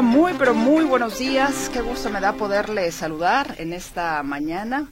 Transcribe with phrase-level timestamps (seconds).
[0.00, 1.68] Muy, pero muy buenos días.
[1.70, 4.88] Qué gusto me da poderle saludar en esta mañana.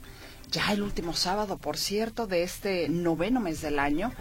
[0.51, 4.13] Ya el último sábado, por cierto, de este noveno mes del año,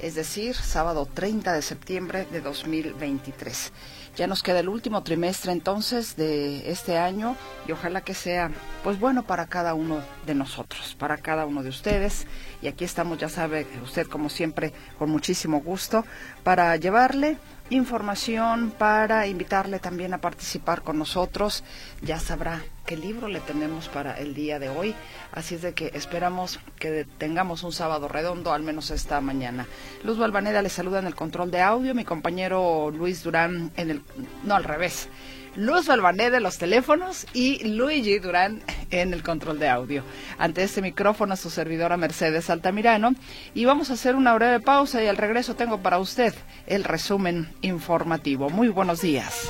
[0.00, 3.72] es decir, sábado 30 de septiembre de 2023.
[4.16, 7.36] Ya nos queda el último trimestre entonces de este año
[7.68, 8.50] y ojalá que sea
[8.82, 12.26] pues bueno para cada uno de nosotros, para cada uno de ustedes.
[12.60, 16.04] Y aquí estamos, ya sabe usted como siempre, con muchísimo gusto
[16.42, 17.38] para llevarle
[17.70, 21.64] información para invitarle también a participar con nosotros.
[22.02, 24.94] Ya sabrá qué libro le tenemos para el día de hoy.
[25.32, 29.66] Así es de que esperamos que tengamos un sábado redondo, al menos esta mañana.
[30.02, 34.02] Luz Balvaneda le saluda en el control de audio, mi compañero Luis Durán en el...
[34.44, 35.08] No, al revés.
[35.56, 40.02] Luz Balvané de los teléfonos y Luigi Durán en el control de audio.
[40.38, 43.14] Ante este micrófono, su servidora Mercedes Altamirano.
[43.54, 46.34] Y vamos a hacer una breve pausa y al regreso tengo para usted
[46.66, 48.50] el resumen informativo.
[48.50, 49.48] Muy buenos días.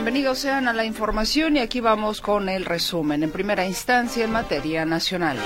[0.00, 3.22] Bienvenidos sean a la información y aquí vamos con el resumen.
[3.22, 5.36] En primera instancia, en materia nacional.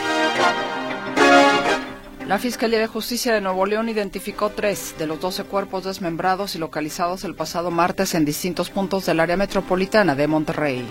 [2.25, 6.61] La Fiscalía de Justicia de Nuevo León identificó tres de los doce cuerpos desmembrados y
[6.61, 10.87] localizados el pasado martes en distintos puntos del área metropolitana de Monterrey.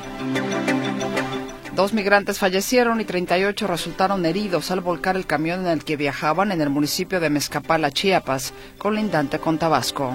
[1.74, 6.52] Dos migrantes fallecieron y 38 resultaron heridos al volcar el camión en el que viajaban
[6.52, 10.14] en el municipio de Mezcapala, Chiapas, colindante con Tabasco.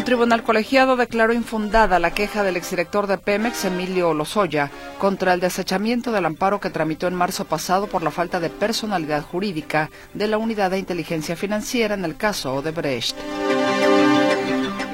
[0.00, 5.40] Un tribunal colegiado declaró infundada la queja del exdirector de Pemex, Emilio Lozoya, contra el
[5.40, 10.26] desechamiento del amparo que tramitó en marzo pasado por la falta de personalidad jurídica de
[10.26, 13.14] la Unidad de Inteligencia Financiera en el caso Odebrecht.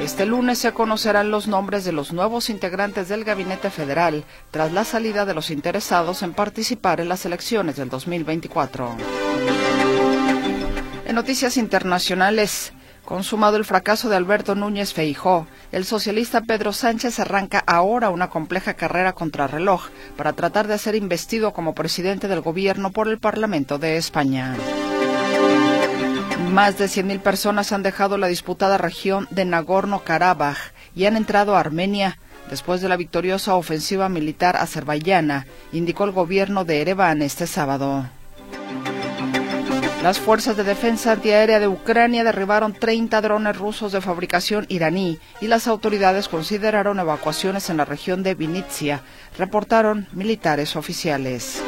[0.00, 4.83] Este lunes se conocerán los nombres de los nuevos integrantes del Gabinete Federal tras la
[4.83, 8.97] salida de los interesados en participar en las elecciones del 2024.
[11.06, 12.72] En noticias internacionales,
[13.06, 18.75] Consumado el fracaso de Alberto Núñez Feijó, el socialista Pedro Sánchez arranca ahora una compleja
[18.75, 23.78] carrera contra reloj para tratar de ser investido como presidente del gobierno por el Parlamento
[23.78, 24.56] de España.
[26.50, 30.56] Más de 100.000 personas han dejado la disputada región de Nagorno-Karabaj
[30.97, 32.19] y han entrado a Armenia
[32.50, 38.09] después de la victoriosa ofensiva militar azerbaiyana, indicó el gobierno de Ereván este sábado.
[40.06, 45.49] Las fuerzas de defensa antiaérea de Ucrania derribaron 30 drones rusos de fabricación iraní y
[45.49, 49.00] las autoridades consideraron evacuaciones en la región de Vinitsia,
[49.37, 51.61] reportaron militares oficiales.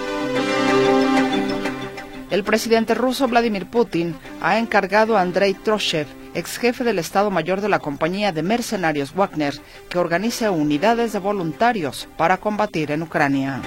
[2.31, 7.60] El presidente ruso Vladimir Putin ha encargado a Andrei Troshev, ex jefe del Estado Mayor
[7.60, 9.54] de la compañía de mercenarios Wagner,
[9.88, 13.60] que organice unidades de voluntarios para combatir en Ucrania.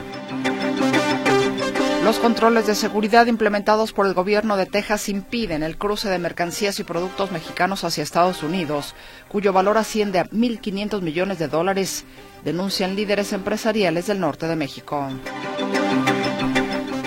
[2.04, 6.80] Los controles de seguridad implementados por el gobierno de Texas impiden el cruce de mercancías
[6.80, 8.96] y productos mexicanos hacia Estados Unidos,
[9.28, 12.04] cuyo valor asciende a 1.500 millones de dólares,
[12.44, 15.08] denuncian líderes empresariales del norte de México.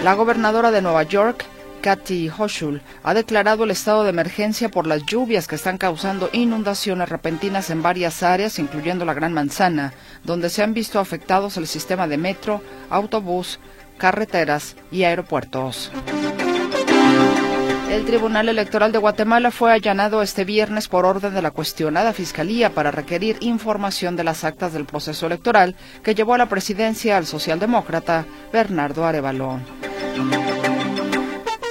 [0.04, 1.44] La gobernadora de Nueva York,
[1.82, 7.08] Kathy Hochul, ha declarado el estado de emergencia por las lluvias que están causando inundaciones
[7.08, 12.06] repentinas en varias áreas, incluyendo la Gran Manzana, donde se han visto afectados el sistema
[12.06, 13.58] de metro, autobús,
[13.98, 15.90] carreteras y aeropuertos.
[17.90, 22.70] El Tribunal Electoral de Guatemala fue allanado este viernes por orden de la cuestionada Fiscalía
[22.70, 27.26] para requerir información de las actas del proceso electoral que llevó a la presidencia al
[27.26, 29.60] socialdemócrata Bernardo Arevalo.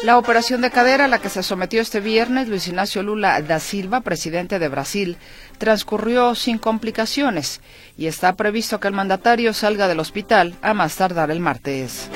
[0.03, 3.61] La operación de cadera a la que se sometió este viernes Luis Ignacio Lula da
[3.61, 5.15] Silva, presidente de Brasil,
[5.59, 7.61] transcurrió sin complicaciones
[7.97, 12.09] y está previsto que el mandatario salga del hospital a más tardar el martes.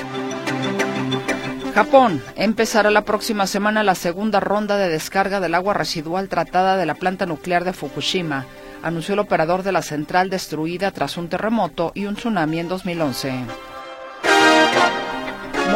[1.74, 6.84] Japón empezará la próxima semana la segunda ronda de descarga del agua residual tratada de
[6.84, 8.44] la planta nuclear de Fukushima,
[8.82, 13.32] anunció el operador de la central destruida tras un terremoto y un tsunami en 2011.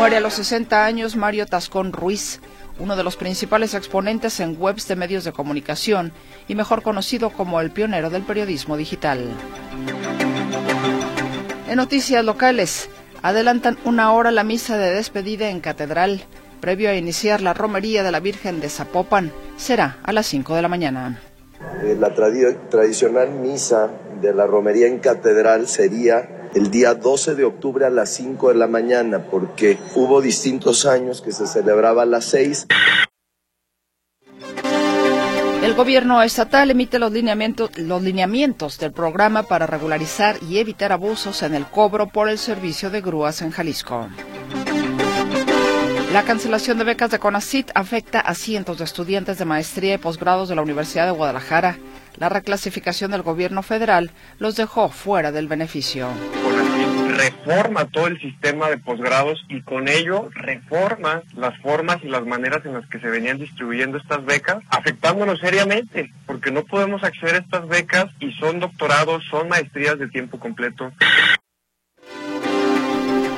[0.03, 2.41] Muere a los 60 años Mario Tascón Ruiz,
[2.81, 6.13] uno de los principales exponentes en webs de medios de comunicación
[6.49, 9.29] y mejor conocido como el pionero del periodismo digital.
[11.69, 12.89] En noticias locales,
[13.23, 16.25] adelantan una hora la misa de despedida en Catedral,
[16.61, 19.31] previo a iniciar la romería de la Virgen de Zapopan.
[19.57, 21.21] Será a las 5 de la mañana.
[21.85, 23.89] Eh, la tradicional misa
[24.21, 28.55] de la romería en Catedral sería el día 12 de octubre a las 5 de
[28.55, 32.67] la mañana, porque hubo distintos años que se celebraba a las 6.
[35.63, 41.43] El gobierno estatal emite los lineamientos, los lineamientos del programa para regularizar y evitar abusos
[41.43, 44.09] en el cobro por el servicio de grúas en Jalisco.
[46.13, 50.51] La cancelación de becas de CONACIT afecta a cientos de estudiantes de maestría y posgrados
[50.51, 51.79] de la Universidad de Guadalajara.
[52.19, 56.09] La reclasificación del gobierno federal los dejó fuera del beneficio
[57.23, 62.65] reforma todo el sistema de posgrados y con ello reforma las formas y las maneras
[62.65, 67.39] en las que se venían distribuyendo estas becas, afectándonos seriamente, porque no podemos acceder a
[67.39, 70.93] estas becas y son doctorados, son maestrías de tiempo completo.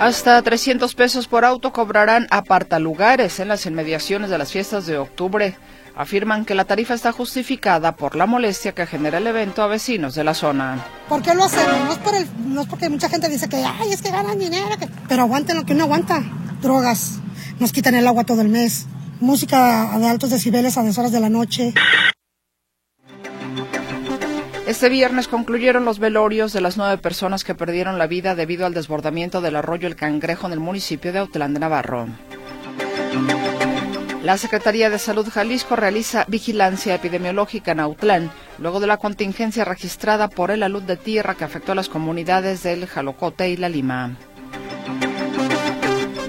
[0.01, 5.57] Hasta 300 pesos por auto cobrarán apartalugares en las inmediaciones de las fiestas de octubre
[5.97, 10.15] afirman que la tarifa está justificada por la molestia que genera el evento a vecinos
[10.15, 10.85] de la zona.
[11.09, 11.85] ¿Por qué lo hacemos?
[11.85, 14.39] No es, por el, no es porque mucha gente dice que, ay, es que ganan
[14.39, 14.69] dinero,
[15.09, 16.23] pero aguanten lo que uno aguanta.
[16.61, 17.21] Drogas,
[17.61, 18.87] nos quitan el agua todo el mes,
[19.21, 21.75] música de altos decibeles a deshoras de la noche.
[24.67, 28.73] Este viernes concluyeron los velorios de las nueve personas que perdieron la vida debido al
[28.73, 32.09] desbordamiento del arroyo El Cangrejo en el municipio de Autlán de Navarro.
[34.25, 40.29] La Secretaría de Salud Jalisco realiza vigilancia epidemiológica en Autlán, luego de la contingencia registrada
[40.29, 44.17] por el alud de tierra que afectó a las comunidades del Jalocote y La Lima.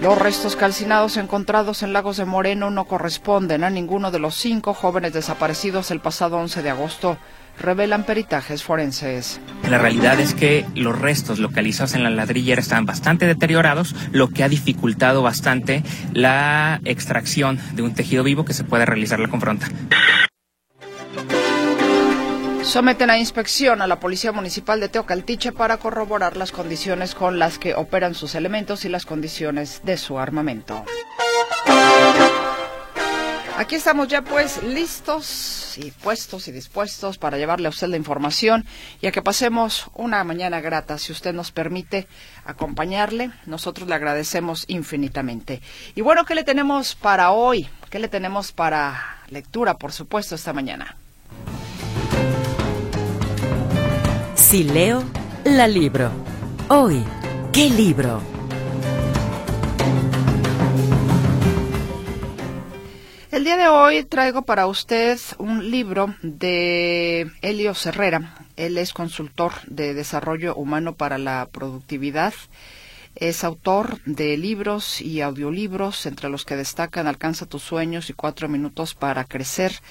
[0.01, 4.73] Los restos calcinados encontrados en Lagos de Moreno no corresponden a ninguno de los cinco
[4.73, 7.17] jóvenes desaparecidos el pasado 11 de agosto
[7.59, 9.39] revelan peritajes forenses.
[9.69, 14.43] La realidad es que los restos localizados en la ladrillera están bastante deteriorados, lo que
[14.43, 19.67] ha dificultado bastante la extracción de un tejido vivo que se puede realizar la confronta.
[22.65, 27.59] Someten a inspección a la Policía Municipal de Teocaltiche para corroborar las condiciones con las
[27.59, 30.83] que operan sus elementos y las condiciones de su armamento.
[33.57, 38.65] Aquí estamos ya pues listos y puestos y dispuestos para llevarle a usted la información
[39.01, 40.97] y a que pasemos una mañana grata.
[40.97, 42.05] Si usted nos permite
[42.43, 45.61] acompañarle, nosotros le agradecemos infinitamente.
[45.95, 47.69] Y bueno, ¿qué le tenemos para hoy?
[47.89, 50.97] ¿Qué le tenemos para lectura, por supuesto, esta mañana?
[54.35, 55.01] Si leo,
[55.45, 56.11] la libro.
[56.67, 57.05] Hoy,
[57.53, 58.34] ¿qué libro?
[63.35, 68.33] El día de hoy traigo para usted un libro de Helio Herrera.
[68.55, 72.33] Él es consultor de desarrollo humano para la productividad.
[73.13, 78.47] Es autor de libros y audiolibros, entre los que destacan Alcanza tus sueños y Cuatro
[78.47, 79.81] minutos para crecer.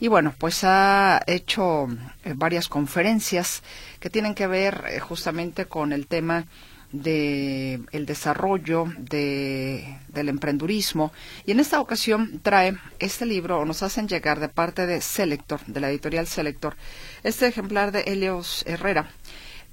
[0.00, 1.88] Y bueno, pues ha hecho
[2.24, 3.62] eh, varias conferencias
[4.00, 6.46] que tienen que ver eh, justamente con el tema
[6.92, 11.12] de el desarrollo de, del emprendurismo
[11.44, 15.60] y en esta ocasión trae este libro o nos hacen llegar de parte de Selector,
[15.66, 16.76] de la editorial Selector,
[17.22, 19.10] este ejemplar de Helios Herrera,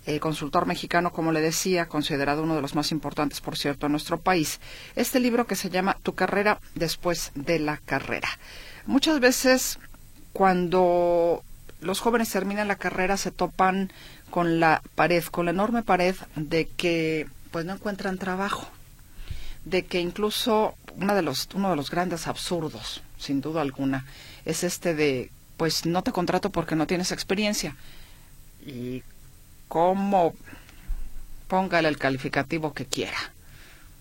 [0.05, 3.93] eh, consultor mexicano, como le decía, considerado uno de los más importantes, por cierto, en
[3.93, 4.59] nuestro país.
[4.97, 8.27] Este libro que se llama Tu carrera después de la carrera.
[8.85, 9.79] Muchas veces
[10.33, 11.41] cuando
[11.79, 13.93] los jóvenes terminan la carrera se topan
[14.33, 18.67] con la pared, con la enorme pared de que pues no encuentran trabajo,
[19.63, 24.07] de que incluso uno de los uno de los grandes absurdos, sin duda alguna,
[24.43, 27.75] es este de pues no te contrato porque no tienes experiencia.
[28.65, 29.03] Y
[29.67, 30.33] cómo
[31.47, 33.33] póngale el calificativo que quiera.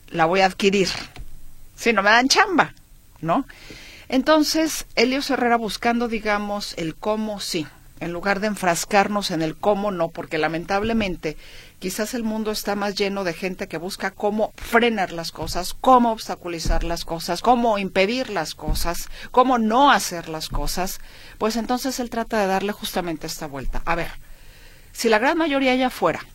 [0.09, 0.89] La voy a adquirir.
[1.77, 2.73] Si no me dan chamba,
[3.21, 3.45] ¿no?
[4.09, 7.67] Entonces, Helios Herrera buscando, digamos, el cómo sí
[8.03, 11.37] en lugar de enfrascarnos en el cómo no, porque lamentablemente
[11.79, 16.11] quizás el mundo está más lleno de gente que busca cómo frenar las cosas, cómo
[16.11, 20.99] obstaculizar las cosas, cómo impedir las cosas, cómo no hacer las cosas,
[21.39, 23.83] pues entonces él trata de darle justamente esta vuelta.
[23.85, 24.11] A ver,
[24.91, 26.27] si la gran mayoría allá afuera,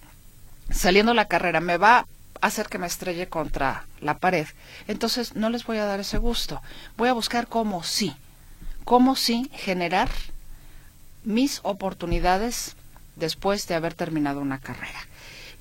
[0.72, 1.98] saliendo la carrera, me va
[2.40, 4.48] a hacer que me estrelle contra la pared,
[4.88, 6.62] entonces no les voy a dar ese gusto.
[6.96, 8.16] Voy a buscar cómo sí,
[8.86, 10.08] cómo sí generar
[11.28, 12.76] mis oportunidades
[13.18, 15.08] después de haber terminado una carrera.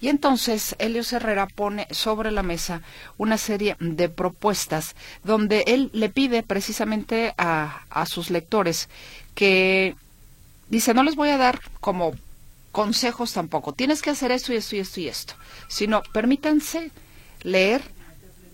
[0.01, 2.83] Y entonces Helios Herrera pone sobre la mesa
[3.19, 4.95] una serie de propuestas
[5.25, 8.89] donde él le pide precisamente a, a sus lectores
[9.35, 9.97] que
[10.69, 12.13] dice, no les voy a dar como
[12.71, 15.35] consejos tampoco, tienes que hacer esto y esto y esto y esto,
[15.67, 16.93] sino permítanse
[17.43, 17.83] leer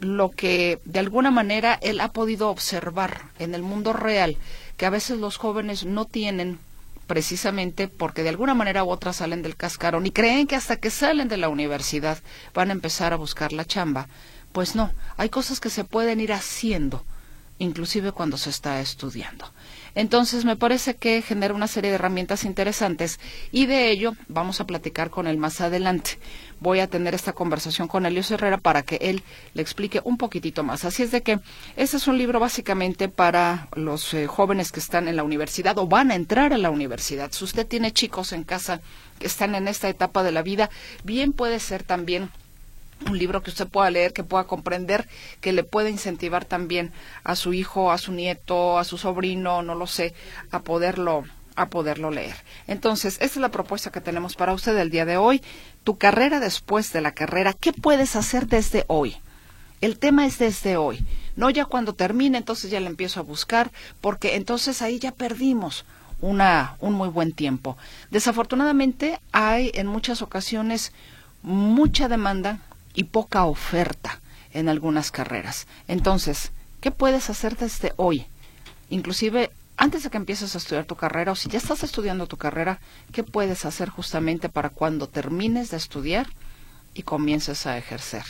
[0.00, 4.36] lo que de alguna manera él ha podido observar en el mundo real,
[4.76, 6.58] que a veces los jóvenes no tienen
[7.06, 10.90] precisamente porque de alguna manera u otra salen del cascarón y creen que hasta que
[10.90, 12.18] salen de la universidad
[12.54, 14.08] van a empezar a buscar la chamba.
[14.52, 17.04] Pues no, hay cosas que se pueden ir haciendo,
[17.58, 19.50] inclusive cuando se está estudiando.
[19.94, 23.20] Entonces, me parece que genera una serie de herramientas interesantes
[23.50, 26.18] y de ello vamos a platicar con él más adelante.
[26.60, 29.22] Voy a tener esta conversación con Elios Herrera para que él
[29.54, 30.84] le explique un poquitito más.
[30.84, 31.40] Así es de que
[31.76, 35.86] este es un libro básicamente para los eh, jóvenes que están en la universidad o
[35.86, 37.32] van a entrar a la universidad.
[37.32, 38.80] Si usted tiene chicos en casa
[39.18, 40.70] que están en esta etapa de la vida,
[41.04, 42.30] bien puede ser también
[43.08, 45.08] un libro que usted pueda leer, que pueda comprender,
[45.40, 46.92] que le pueda incentivar también
[47.24, 50.14] a su hijo, a su nieto, a su sobrino, no lo sé,
[50.50, 52.34] a poderlo a poderlo leer.
[52.66, 55.42] Entonces, esta es la propuesta que tenemos para usted el día de hoy.
[55.84, 59.16] Tu carrera después de la carrera, ¿qué puedes hacer desde hoy?
[59.82, 61.04] El tema es desde hoy,
[61.34, 65.84] no ya cuando termine, entonces ya le empiezo a buscar, porque entonces ahí ya perdimos
[66.20, 67.76] una, un muy buen tiempo.
[68.10, 70.92] Desafortunadamente hay en muchas ocasiones
[71.42, 72.60] mucha demanda
[72.94, 74.20] y poca oferta
[74.52, 75.66] en algunas carreras.
[75.88, 78.26] Entonces, ¿qué puedes hacer desde hoy?
[78.90, 82.36] Inclusive antes de que empieces a estudiar tu carrera o si ya estás estudiando tu
[82.36, 82.78] carrera,
[83.12, 86.28] ¿qué puedes hacer justamente para cuando termines de estudiar
[86.94, 88.24] y comiences a ejercer?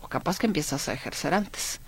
[0.00, 1.80] O capaz que empiezas a ejercer antes.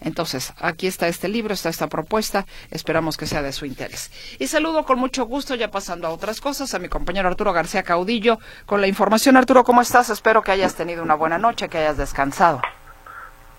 [0.00, 4.10] Entonces, aquí está este libro, está esta propuesta, esperamos que sea de su interés.
[4.38, 7.82] Y saludo con mucho gusto, ya pasando a otras cosas, a mi compañero Arturo García
[7.82, 9.36] Caudillo con la información.
[9.36, 10.10] Arturo, ¿cómo estás?
[10.10, 12.60] Espero que hayas tenido una buena noche, que hayas descansado.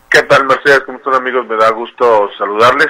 [0.09, 0.83] ¿Qué tal, Mercedes?
[0.85, 1.47] ¿Cómo están, amigos?
[1.47, 2.87] Me da gusto saludarles.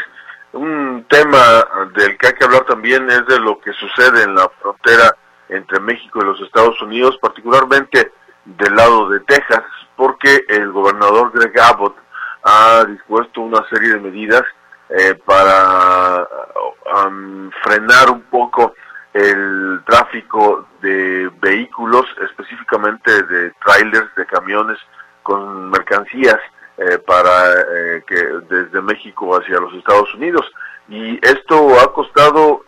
[0.54, 4.50] Un tema del que hay que hablar también es de lo que sucede en la
[4.62, 5.16] frontera
[5.50, 8.12] entre México y los Estados Unidos, particularmente
[8.46, 9.63] del lado de Texas,
[9.96, 11.96] porque el gobernador Greg Abbott
[12.48, 14.44] ha dispuesto una serie de medidas
[14.89, 16.25] eh, para
[17.62, 18.74] frenar un poco
[19.13, 24.77] el tráfico de vehículos, específicamente de trailers, de camiones
[25.24, 26.39] con mercancías
[26.77, 28.16] eh, para eh, que
[28.50, 30.50] desde México hacia los Estados Unidos.
[30.88, 32.63] Y esto ha costado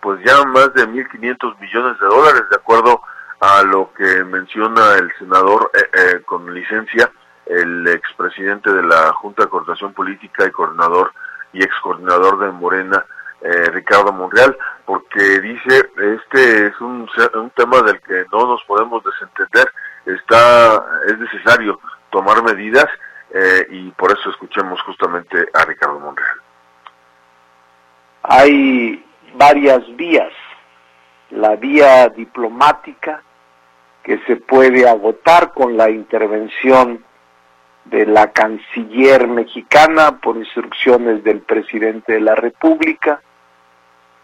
[0.00, 3.00] pues ya más de 1.500 millones de dólares, de acuerdo
[3.38, 5.70] a lo que menciona el senador
[6.26, 7.12] con licencia
[7.50, 11.12] el expresidente de la Junta de Coordinación Política y coordinador
[11.52, 13.04] y ex coordinador de Morena,
[13.40, 19.02] eh, Ricardo Monreal, porque dice, este es un, un tema del que no nos podemos
[19.02, 19.72] desentender,
[20.06, 21.80] está, es necesario
[22.10, 22.86] tomar medidas
[23.32, 26.36] eh, y por eso escuchemos justamente a Ricardo Monreal.
[28.22, 29.04] Hay
[29.34, 30.32] varias vías,
[31.30, 33.22] la vía diplomática
[34.04, 37.04] que se puede agotar con la intervención
[37.90, 43.20] de la canciller mexicana por instrucciones del presidente de la República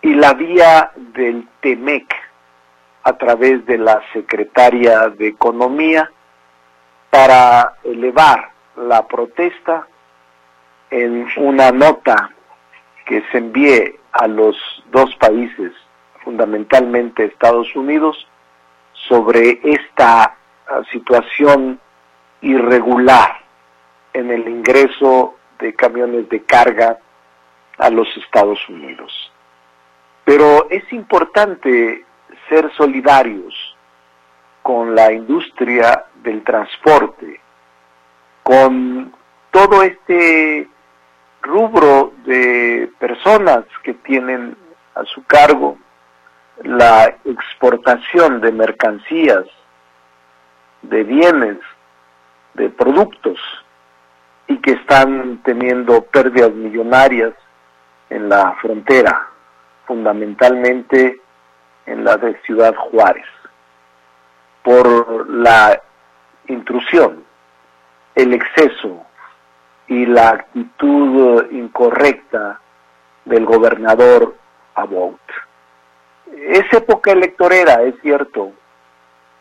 [0.02, 2.14] y la vía del TEMEC
[3.02, 6.10] a través de la secretaria de Economía
[7.10, 9.86] para elevar la protesta
[10.90, 12.30] en una nota
[13.04, 14.56] que se envíe a los
[14.92, 15.72] dos países,
[16.22, 18.28] fundamentalmente Estados Unidos,
[19.08, 20.36] sobre esta
[20.92, 21.80] situación
[22.40, 23.45] irregular
[24.16, 26.98] en el ingreso de camiones de carga
[27.76, 29.12] a los Estados Unidos.
[30.24, 32.02] Pero es importante
[32.48, 33.76] ser solidarios
[34.62, 37.40] con la industria del transporte,
[38.42, 39.12] con
[39.50, 40.66] todo este
[41.42, 44.56] rubro de personas que tienen
[44.94, 45.76] a su cargo
[46.62, 49.44] la exportación de mercancías,
[50.80, 51.58] de bienes,
[52.54, 53.38] de productos
[54.48, 57.32] y que están teniendo pérdidas millonarias
[58.10, 59.28] en la frontera,
[59.86, 61.20] fundamentalmente
[61.86, 63.26] en la de Ciudad Juárez,
[64.62, 65.80] por la
[66.48, 67.24] intrusión,
[68.14, 69.04] el exceso
[69.88, 72.60] y la actitud incorrecta
[73.24, 74.36] del gobernador
[74.74, 75.20] Abbott.
[76.36, 78.52] Es época electorera, es cierto,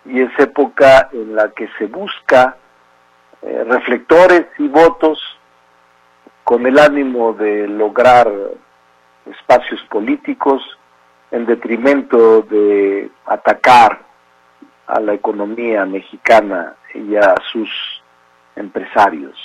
[0.05, 2.57] y es época en la que se busca
[3.45, 5.19] eh, reflectores y votos
[6.43, 8.27] con el ánimo de lograr
[9.25, 10.63] espacios políticos
[11.29, 14.01] en detrimento de atacar
[14.87, 17.69] a la economía mexicana y a sus
[18.55, 19.35] empresarios.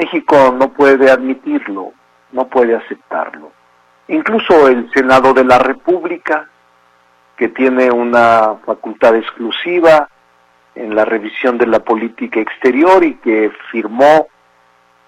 [0.00, 1.92] México no puede admitirlo,
[2.32, 3.52] no puede aceptarlo.
[4.08, 6.48] Incluso el Senado de la República,
[7.36, 10.08] que tiene una facultad exclusiva
[10.74, 14.28] en la revisión de la política exterior y que firmó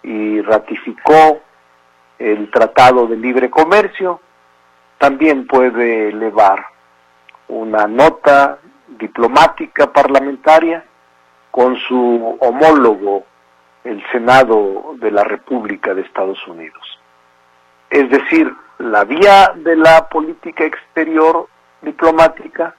[0.03, 1.41] y ratificó
[2.19, 4.21] el Tratado de Libre Comercio,
[4.99, 6.65] también puede elevar
[7.49, 10.85] una nota diplomática parlamentaria
[11.51, 13.25] con su homólogo,
[13.85, 16.99] el Senado de la República de Estados Unidos.
[17.91, 21.49] Es decir, la vía de la política exterior
[21.83, 22.75] diplomática,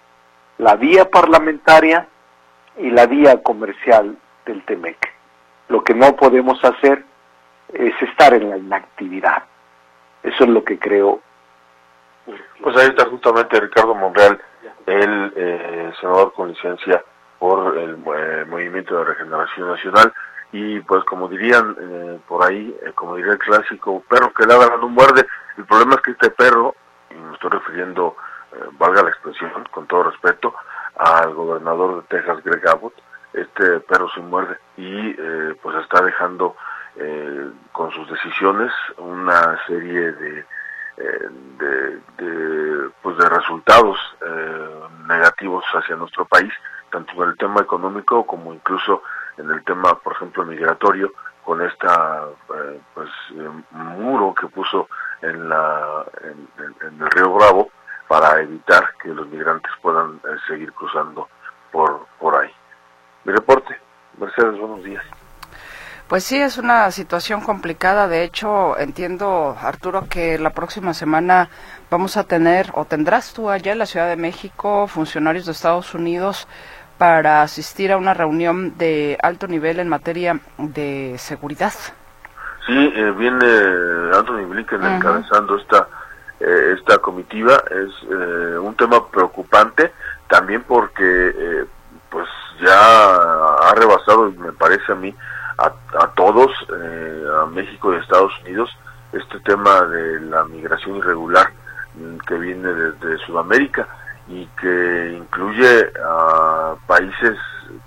[0.58, 2.08] la vía parlamentaria
[2.77, 4.98] y la vía comercial del TEMEC.
[5.70, 7.03] Lo que no podemos hacer
[7.74, 9.44] es estar en la inactividad.
[10.22, 11.22] Eso es lo que creo.
[12.62, 14.39] Pues ahí está justamente Ricardo Monreal,
[14.86, 17.03] el eh, senador con licencia
[17.39, 20.13] por el eh, Movimiento de Regeneración Nacional.
[20.51, 24.88] Y pues como dirían eh, por ahí, como diría el clásico, perro que ladra no
[24.88, 25.25] muerde.
[25.58, 26.75] El problema es que este perro,
[27.10, 28.15] y me estoy refiriendo,
[28.74, 30.53] valga la expresión, con todo respeto,
[30.95, 32.93] al gobernador de Texas, Greg Abbott,
[33.33, 35.13] este perro se muerde y
[35.62, 36.55] pues está dejando
[36.95, 40.45] eh, con sus decisiones una serie de,
[40.97, 46.53] eh, de, pues de resultados eh, negativos hacia nuestro país,
[46.91, 49.01] tanto en el tema económico como incluso
[49.38, 51.12] en el tema, por ejemplo, migratorio,
[51.43, 52.25] con esta
[52.93, 53.09] pues
[53.71, 54.88] muro que puso
[55.23, 57.71] en la en, el río Bravo
[58.07, 61.27] para evitar que los migrantes puedan seguir cruzando
[61.72, 62.51] por por ahí.
[63.25, 63.77] Mi reporte.
[64.17, 65.03] Mercedes, buenos días.
[66.07, 68.07] Pues sí, es una situación complicada.
[68.07, 71.50] De hecho, entiendo, Arturo, que la próxima semana
[71.89, 75.93] vamos a tener, o tendrás tú allá en la Ciudad de México, funcionarios de Estados
[75.95, 76.48] Unidos
[76.98, 81.74] para asistir a una reunión de alto nivel en materia de seguridad.
[82.67, 83.45] Sí, eh, viene
[84.13, 85.88] Anthony Blinken encabezando esta,
[86.43, 87.56] eh, esta comitiva.
[87.71, 89.93] Es eh, un tema preocupante
[90.27, 91.65] también porque
[92.10, 92.27] pues
[92.62, 95.13] ya ha rebasado, me parece a mí,
[95.58, 98.69] a, todos, eh, a México y a Estados Unidos,
[99.12, 101.51] este tema de la migración irregular
[101.95, 103.88] mm, que viene desde Sudamérica
[104.27, 107.38] y que incluye a países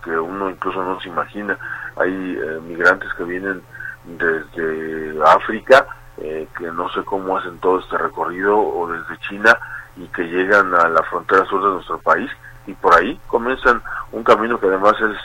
[0.04, 1.58] que uno incluso no se imagina.
[1.96, 3.62] Hay eh, migrantes que vienen
[4.04, 5.86] desde África,
[6.18, 9.56] eh, que no sé cómo hacen todo este recorrido, o desde China,
[9.96, 12.30] y que llegan a la frontera sur de nuestro país,
[12.66, 15.16] y por ahí comienzan un camino que además es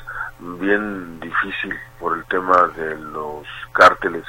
[0.60, 4.24] bien difícil por el tema de los cárteles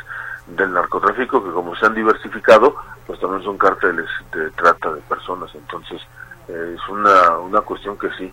[0.47, 2.75] del narcotráfico, que como se han diversificado,
[3.07, 5.55] pues también son cárteles de trata de personas.
[5.55, 6.01] Entonces,
[6.49, 8.33] eh, es una, una cuestión que sí,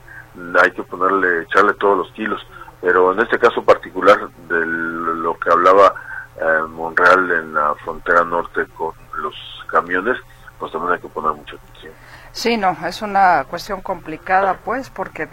[0.62, 2.46] hay que ponerle, echarle todos los kilos.
[2.82, 5.94] Pero en este caso particular de lo que hablaba
[6.40, 9.36] eh, Monreal en la frontera norte con los
[9.68, 10.18] camiones,
[10.58, 11.94] pues también hay que poner mucha atención.
[12.32, 15.28] Sí, no, es una cuestión complicada, pues, porque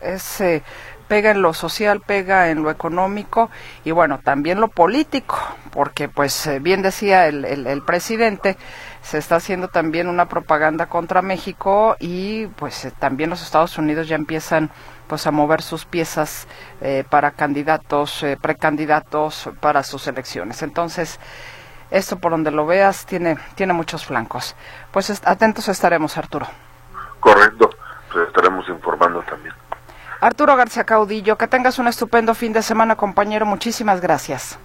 [0.00, 0.62] es eh,
[1.08, 3.50] pega en lo social, pega en lo económico
[3.84, 5.36] y bueno, también lo político,
[5.70, 8.56] porque pues eh, bien decía el, el, presidente,
[9.02, 14.08] se está haciendo también una propaganda contra México y pues eh, también los Estados Unidos
[14.08, 14.70] ya empiezan
[15.08, 16.46] pues a mover sus piezas
[16.80, 20.62] eh, para candidatos, precandidatos para sus elecciones.
[20.62, 21.18] Entonces,
[21.90, 24.56] esto por donde lo veas tiene, tiene muchos flancos.
[24.92, 26.46] Pues atentos estaremos, Arturo.
[27.20, 27.70] Correcto,
[28.12, 29.54] pues estaremos informando también.
[30.20, 33.46] Arturo García Caudillo, que tengas un estupendo fin de semana, compañero.
[33.46, 34.58] Muchísimas gracias.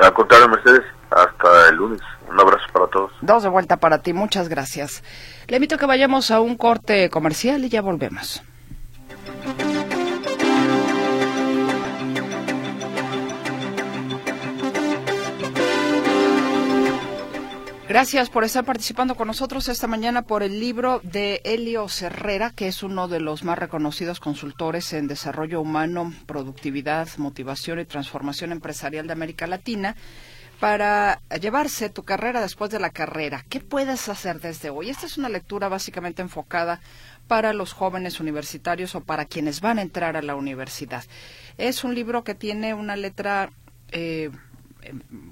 [0.00, 2.00] A contrario, Mercedes, hasta el lunes.
[2.28, 3.12] Un abrazo para todos.
[3.20, 5.02] Dos de vuelta para ti, muchas gracias.
[5.48, 8.42] Le invito a que vayamos a un corte comercial y ya volvemos.
[17.90, 22.68] Gracias por estar participando con nosotros esta mañana por el libro de Helio Herrera, que
[22.68, 29.08] es uno de los más reconocidos consultores en desarrollo humano, productividad, motivación y transformación empresarial
[29.08, 29.96] de América Latina
[30.60, 33.44] para llevarse tu carrera después de la carrera.
[33.48, 34.88] ¿Qué puedes hacer desde hoy?
[34.88, 36.78] Esta es una lectura básicamente enfocada
[37.26, 41.02] para los jóvenes universitarios o para quienes van a entrar a la universidad.
[41.58, 43.50] Es un libro que tiene una letra
[43.90, 44.30] eh,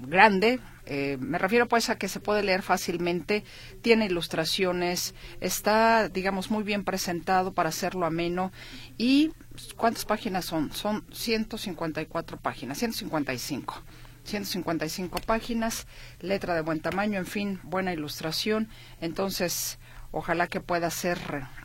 [0.07, 3.43] grande, eh, me refiero pues a que se puede leer fácilmente,
[3.83, 8.51] tiene ilustraciones, está, digamos, muy bien presentado para hacerlo ameno
[8.97, 9.31] y
[9.77, 10.71] ¿cuántas páginas son?
[10.73, 13.83] Son 154 páginas, 155.
[14.23, 15.85] 155 páginas,
[16.19, 18.67] letra de buen tamaño, en fin, buena ilustración.
[18.99, 19.77] Entonces,
[20.11, 21.19] ojalá que pueda ser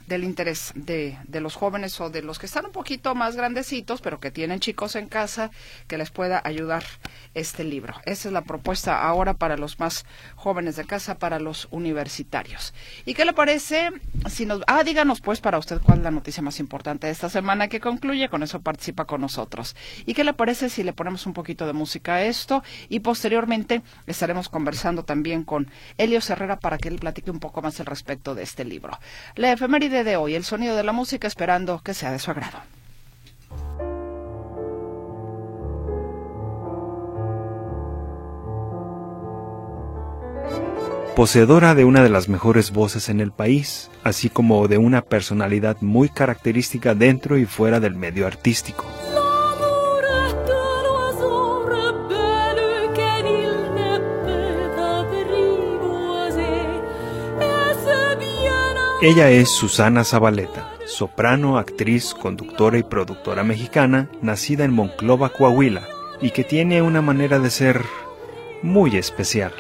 [0.07, 4.01] del interés de, de, los jóvenes o de los que están un poquito más grandecitos,
[4.01, 5.51] pero que tienen chicos en casa,
[5.87, 6.85] que les pueda ayudar
[7.35, 7.95] este libro.
[8.05, 12.75] Esa es la propuesta ahora para los más jóvenes de casa, para los universitarios.
[13.05, 13.91] ¿Y qué le parece
[14.29, 14.63] si nos...
[14.67, 17.81] Ah, díganos pues para usted cuál es la noticia más importante de esta semana que
[17.81, 19.77] concluye, con eso participa con nosotros.
[20.07, 23.83] ¿Y qué le parece si le ponemos un poquito de música a esto y posteriormente
[24.07, 28.35] estaremos conversando también con Elio Herrera para que él platique un poco más al respecto
[28.35, 28.99] de este libro?
[29.37, 32.59] La efeméride de hoy, el sonido de la música, esperando que sea de su agrado.
[41.15, 45.77] Poseedora de una de las mejores voces en el país, así como de una personalidad
[45.81, 48.85] muy característica dentro y fuera del medio artístico.
[59.05, 65.87] Ella es Susana Zabaleta, soprano, actriz, conductora y productora mexicana, nacida en Monclova, Coahuila,
[66.23, 67.85] y que tiene una manera de ser
[68.63, 69.53] muy especial.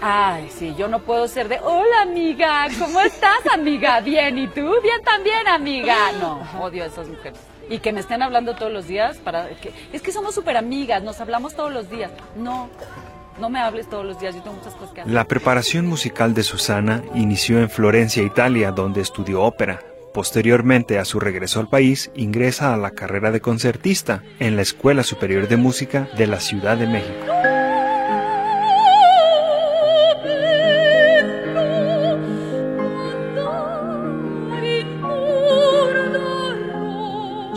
[0.00, 4.00] Ay, sí, yo no puedo ser de, hola amiga, ¿cómo estás amiga?
[4.00, 4.74] Bien, ¿y tú?
[4.82, 6.10] Bien también amiga.
[6.18, 7.38] No, odio a esas mujeres.
[7.70, 11.04] Y que me estén hablando todos los días para que es que somos súper amigas,
[11.04, 12.10] nos hablamos todos los días.
[12.34, 12.68] No,
[13.40, 15.12] no me hables todos los días, yo tengo muchas cosas que hacer.
[15.12, 19.80] La preparación musical de Susana inició en Florencia, Italia, donde estudió ópera.
[20.12, 25.02] Posteriormente a su regreso al país, ingresa a la carrera de concertista en la Escuela
[25.02, 27.51] Superior de Música de la Ciudad de México.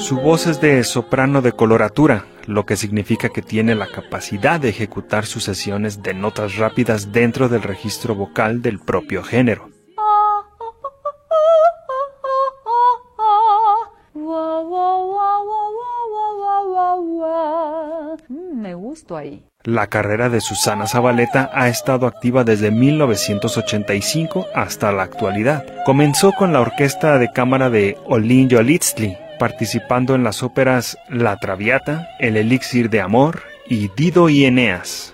[0.05, 4.69] Su voz es de soprano de coloratura, lo que significa que tiene la capacidad de
[4.69, 9.71] ejecutar sucesiones de notas rápidas dentro del registro vocal del propio género.
[18.29, 19.43] Me gusto ahí.
[19.63, 25.65] La carrera de Susana Zabaleta ha estado activa desde 1985 hasta la actualidad.
[25.83, 32.09] Comenzó con la orquesta de cámara de Olin Yolitzli, participando en las óperas La Traviata,
[32.19, 35.13] El Elixir de Amor y Dido y Eneas.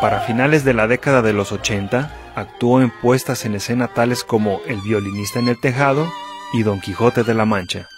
[0.00, 4.60] Para finales de la década de los 80, actuó en puestas en escena tales como
[4.66, 6.06] El violinista en el tejado
[6.52, 7.88] y Don Quijote de la Mancha.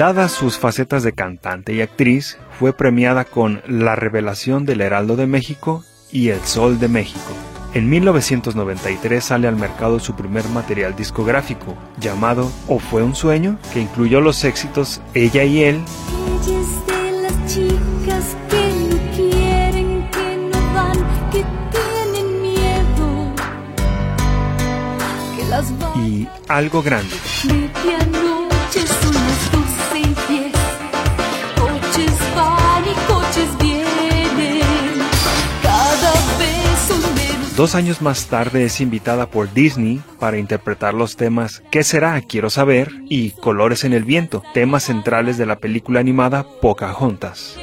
[0.00, 5.26] Dadas sus facetas de cantante y actriz, fue premiada con La Revelación del Heraldo de
[5.26, 7.20] México y El Sol de México.
[7.74, 13.80] En 1993 sale al mercado su primer material discográfico, llamado O fue un sueño, que
[13.82, 15.82] incluyó los éxitos Ella y él,
[25.96, 27.16] y Algo Grande.
[37.60, 42.18] Dos años más tarde es invitada por Disney para interpretar los temas ¿Qué será?
[42.22, 47.58] Quiero saber y Colores en el viento, temas centrales de la película animada Pocahontas.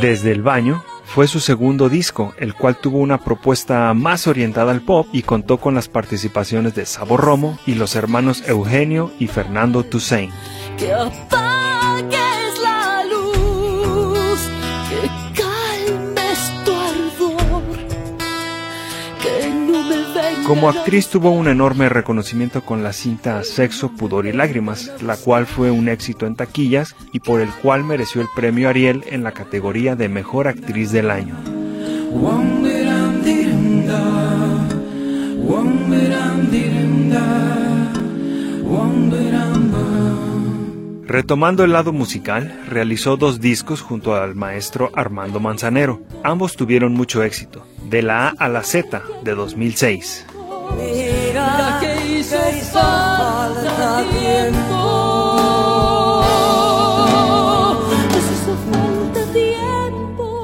[0.00, 4.80] Desde el baño, fue su segundo disco, el cual tuvo una propuesta más orientada al
[4.80, 9.84] pop y contó con las participaciones de Sabo Romo y los hermanos Eugenio y Fernando
[9.84, 10.32] Toussaint.
[20.52, 25.46] Como actriz tuvo un enorme reconocimiento con la cinta Sexo, Pudor y Lágrimas, la cual
[25.46, 29.32] fue un éxito en taquillas y por el cual mereció el premio Ariel en la
[29.32, 31.36] categoría de Mejor Actriz del Año.
[41.06, 46.02] Retomando el lado musical, realizó dos discos junto al maestro Armando Manzanero.
[46.22, 47.66] Ambos tuvieron mucho éxito.
[47.88, 50.26] De la A a la Z, de 2006.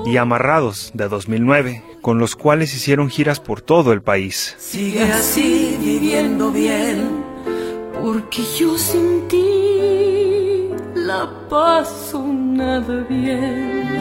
[0.07, 4.57] Y Amarrados, de 2009, con los cuales hicieron giras por todo el país.
[4.59, 7.25] Sigue así viviendo bien
[8.03, 12.23] porque yo sin ti la paso
[12.59, 14.01] nada bien.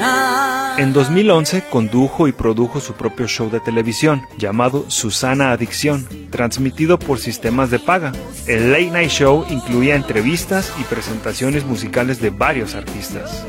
[0.77, 7.19] En 2011 condujo y produjo su propio show de televisión llamado Susana Adicción, transmitido por
[7.19, 8.11] sistemas de paga.
[8.47, 13.45] El Late Night Show incluía entrevistas y presentaciones musicales de varios artistas.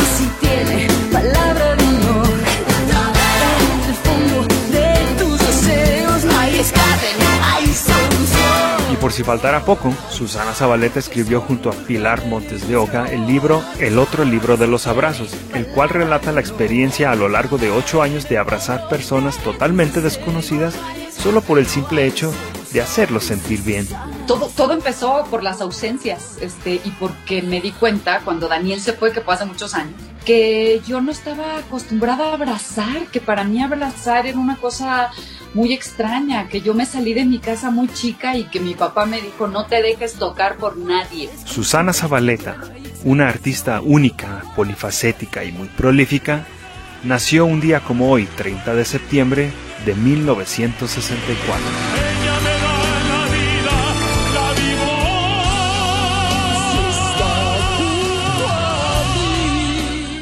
[0.00, 1.07] Y si tiene
[9.00, 13.62] por si faltara poco, Susana Zabaleta escribió junto a Pilar Montes de Oca el libro
[13.78, 17.70] El otro libro de los abrazos, el cual relata la experiencia a lo largo de
[17.70, 20.74] ocho años de abrazar personas totalmente desconocidas
[21.10, 22.32] solo por el simple hecho
[22.72, 23.88] de hacerlos sentir bien.
[24.26, 28.92] Todo, todo empezó por las ausencias, este, y porque me di cuenta cuando Daniel se
[28.92, 33.44] fue, que fue hace muchos años, que yo no estaba acostumbrada a abrazar, que para
[33.44, 35.10] mí abrazar era una cosa
[35.54, 39.06] muy extraña, que yo me salí de mi casa muy chica y que mi papá
[39.06, 41.30] me dijo no te dejes tocar por nadie.
[41.46, 42.56] Susana Zabaleta,
[43.04, 46.44] una artista única, polifacética y muy prolífica,
[47.04, 49.52] nació un día como hoy, 30 de septiembre
[49.86, 51.97] de 1964.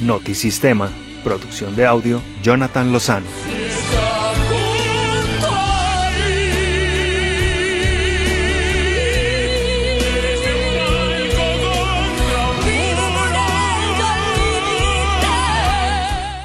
[0.06, 0.88] Notisistema,
[1.24, 3.26] producción de audio, Jonathan Lozano.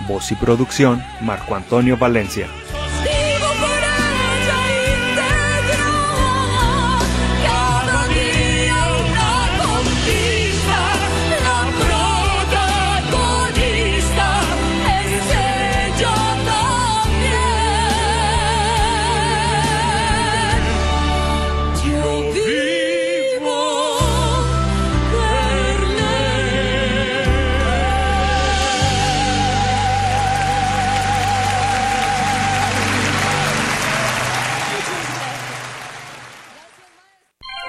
[0.08, 2.47] Voz y producción, Marco Antonio Valencia.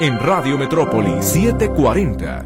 [0.03, 2.45] En Radio Metrópoli 740.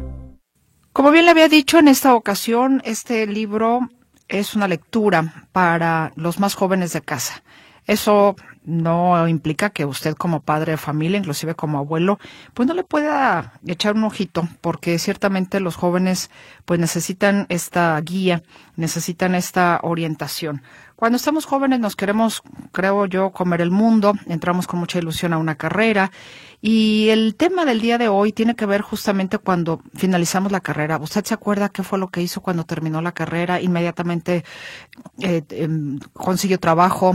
[0.93, 3.89] Como bien le había dicho, en esta ocasión este libro
[4.27, 7.41] es una lectura para los más jóvenes de casa.
[7.87, 12.19] Eso no implica que usted como padre de familia, inclusive como abuelo,
[12.53, 16.29] pues no le pueda echar un ojito, porque ciertamente los jóvenes
[16.65, 18.43] pues necesitan esta guía,
[18.75, 20.61] necesitan esta orientación.
[20.97, 25.37] Cuando estamos jóvenes nos queremos, creo yo, comer el mundo, entramos con mucha ilusión a
[25.37, 26.11] una carrera
[26.59, 30.97] y el tema del día de hoy tiene que ver justamente cuando finalizamos la carrera.
[30.97, 33.61] ¿Usted se acuerda qué fue lo que hizo cuando terminó la carrera?
[33.61, 34.43] Inmediatamente
[35.19, 37.13] eh, em, consiguió trabajo,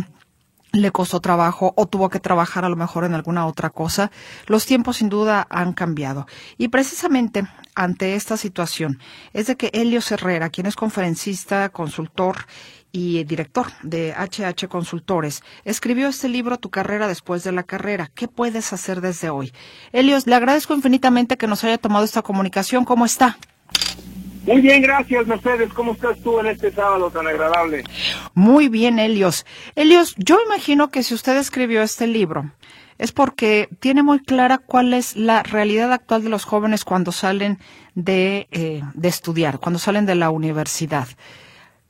[0.71, 4.13] le costó trabajo o tuvo que trabajar a lo mejor en alguna otra cosa.
[4.47, 6.29] Los tiempos sin duda han cambiado.
[6.57, 9.01] Y precisamente ante esta situación
[9.33, 12.47] es de que Helios Herrera, quien es conferencista, consultor
[12.93, 18.11] y director de HH Consultores, escribió este libro Tu carrera después de la carrera.
[18.15, 19.53] ¿Qué puedes hacer desde hoy?
[19.93, 22.85] Helios, le agradezco infinitamente que nos haya tomado esta comunicación.
[22.85, 23.39] ¿Cómo está?
[24.45, 25.73] Muy bien, gracias Mercedes.
[25.73, 27.85] ¿Cómo estás tú en este sábado tan agradable?
[28.35, 29.47] Muy bien, Helios.
[29.77, 32.53] Helios, yo imagino que si usted escribió este libro
[32.99, 37.59] es porque tiene muy clara cuál es la realidad actual de los jóvenes cuando salen
[37.95, 41.09] de, eh, de estudiar, cuando salen de la universidad.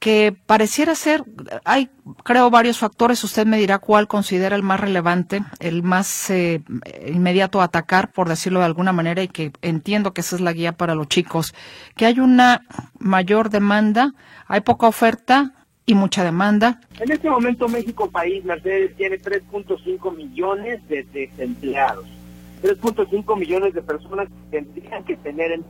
[0.02, 1.22] Que pareciera ser,
[1.64, 1.88] hay
[2.24, 6.60] creo varios factores, usted me dirá cuál considera el más relevante, el más eh,
[7.06, 10.52] inmediato a atacar, por decirlo de alguna manera, y que entiendo que esa es la
[10.52, 11.54] guía para los chicos,
[11.94, 12.62] que hay una
[12.98, 14.12] mayor demanda,
[14.48, 15.52] hay poca oferta
[15.86, 16.80] y mucha demanda.
[16.98, 22.06] En este momento México país, Mercedes, tiene 3.5 millones de desempleados.
[22.60, 25.60] 3.5 millones de personas que tendrían que tener,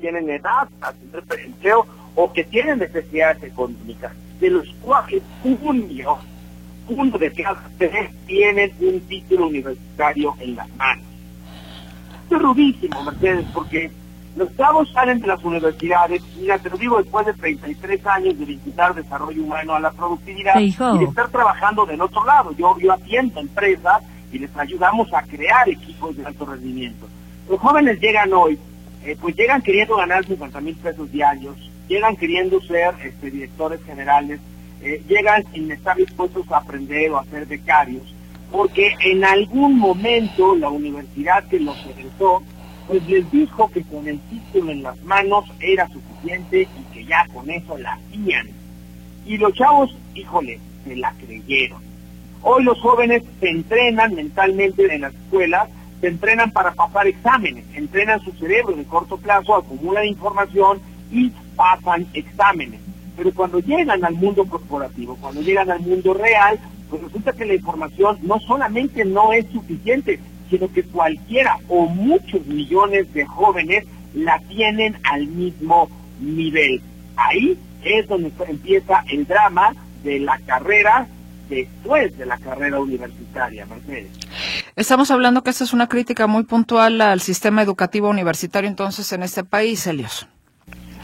[0.00, 6.18] tienen edad a tener empleo o que tienen necesidades económicas, de los cuales un millón,
[6.88, 11.04] uno de cada tres tienen un título universitario en las manos.
[12.24, 13.90] Esto es rudísimo, Mercedes, porque
[14.36, 18.44] los chavos salen de las universidades, mira, te lo digo después de 33 años de
[18.46, 22.52] vincular desarrollo humano a la productividad y de estar trabajando del otro lado.
[22.52, 27.06] Yo, yo atiendo empresas y les ayudamos a crear equipos de alto rendimiento.
[27.48, 28.58] Los jóvenes llegan hoy,
[29.04, 31.56] eh, pues llegan queriendo ganar 50 mil pesos diarios,
[31.88, 34.40] llegan queriendo ser este, directores generales,
[34.82, 38.02] eh, llegan sin estar dispuestos a aprender o a ser becarios,
[38.50, 42.42] porque en algún momento la universidad que los egresó,
[42.86, 47.26] pues les dijo que con el título en las manos era suficiente y que ya
[47.32, 48.48] con eso la hacían.
[49.24, 51.80] Y los chavos, híjole, se la creyeron.
[52.42, 55.68] Hoy los jóvenes se entrenan mentalmente en las escuelas
[56.02, 60.80] se entrenan para pasar exámenes, entrenan su cerebro de corto plazo, acumulan información
[61.12, 62.80] y pasan exámenes.
[63.16, 67.54] Pero cuando llegan al mundo corporativo, cuando llegan al mundo real, pues resulta que la
[67.54, 73.84] información no solamente no es suficiente, sino que cualquiera o muchos millones de jóvenes
[74.14, 75.88] la tienen al mismo
[76.20, 76.80] nivel.
[77.16, 81.06] Ahí es donde empieza el drama de la carrera
[81.48, 84.10] después de la carrera universitaria, Mercedes.
[84.76, 89.22] Estamos hablando que esta es una crítica muy puntual al sistema educativo universitario entonces en
[89.22, 90.26] este país, Elios.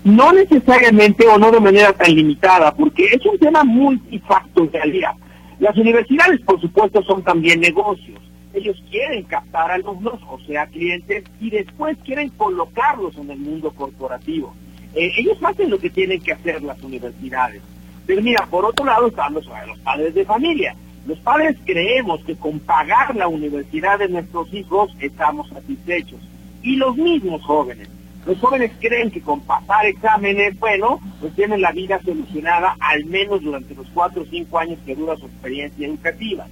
[0.05, 5.15] No necesariamente o no de manera tan limitada, porque es un tema multifactorial.
[5.61, 8.21] Las universidades, por supuesto, son también negocios.
[8.55, 14.55] Ellos quieren captar alumnos, o sea, clientes, y después quieren colocarlos en el mundo corporativo.
[14.95, 17.61] Eh, ellos hacen lo que tienen que hacer las universidades.
[18.07, 20.75] Pero mira, por otro lado están los, los padres de familia.
[21.07, 26.21] Los padres creemos que con pagar la universidad de nuestros hijos estamos satisfechos.
[26.63, 27.89] Y los mismos jóvenes.
[28.29, 33.43] Los jóvenes creen que con pasar exámenes, bueno, pues tienen la vida solucionada al menos
[33.43, 36.47] durante los cuatro o cinco años que dura su experiencia educativa.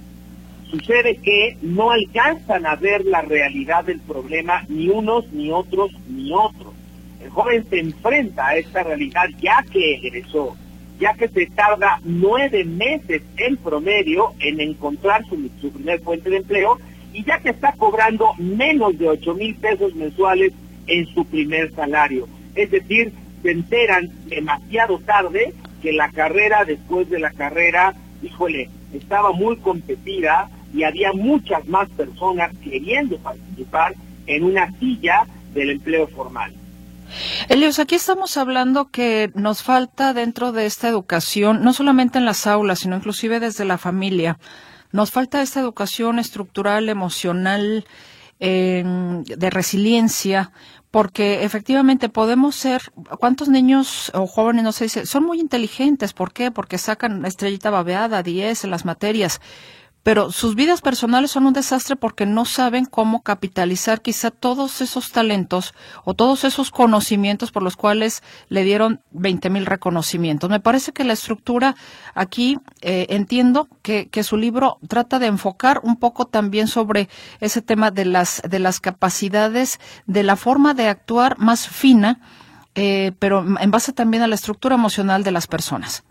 [0.71, 6.33] Sucede que no alcanzan a ver la realidad del problema ni unos, ni otros, ni
[6.33, 6.73] otros.
[7.23, 10.57] El joven se enfrenta a esta realidad ya que egresó,
[10.99, 16.37] ya que se tarda nueve meses en promedio en encontrar su, su primer fuente de
[16.37, 16.79] empleo
[17.13, 20.53] y ya que está cobrando menos de ocho mil pesos mensuales
[20.87, 22.27] en su primer salario.
[22.55, 29.31] Es decir, se enteran demasiado tarde que la carrera después de la carrera, híjole, estaba
[29.31, 33.93] muy competida y había muchas más personas queriendo participar
[34.25, 36.53] en una silla del empleo formal.
[37.47, 42.47] Elios, aquí estamos hablando que nos falta dentro de esta educación, no solamente en las
[42.47, 44.37] aulas, sino inclusive desde la familia,
[44.91, 47.85] nos falta esta educación estructural, emocional,
[48.39, 50.51] de resiliencia,
[50.91, 52.81] porque efectivamente podemos ser,
[53.19, 56.13] ¿cuántos niños o jóvenes, no sé, son muy inteligentes?
[56.13, 56.51] ¿Por qué?
[56.51, 59.41] Porque sacan estrellita babeada, 10 en las materias,
[60.07, 65.11] pero sus vidas personales son un desastre porque no saben cómo capitalizar quizá todos esos
[65.11, 65.73] talentos
[66.05, 70.49] o todos esos conocimientos por los cuales le dieron 20 mil reconocimientos.
[70.49, 71.75] Me parece que la estructura
[72.15, 77.09] aquí, eh, entiendo que, que su libro trata de enfocar un poco también sobre
[77.41, 82.21] ese tema de las, de las capacidades, de la forma de actuar más fina,
[82.75, 86.05] eh, pero en base también a la estructura emocional de las personas.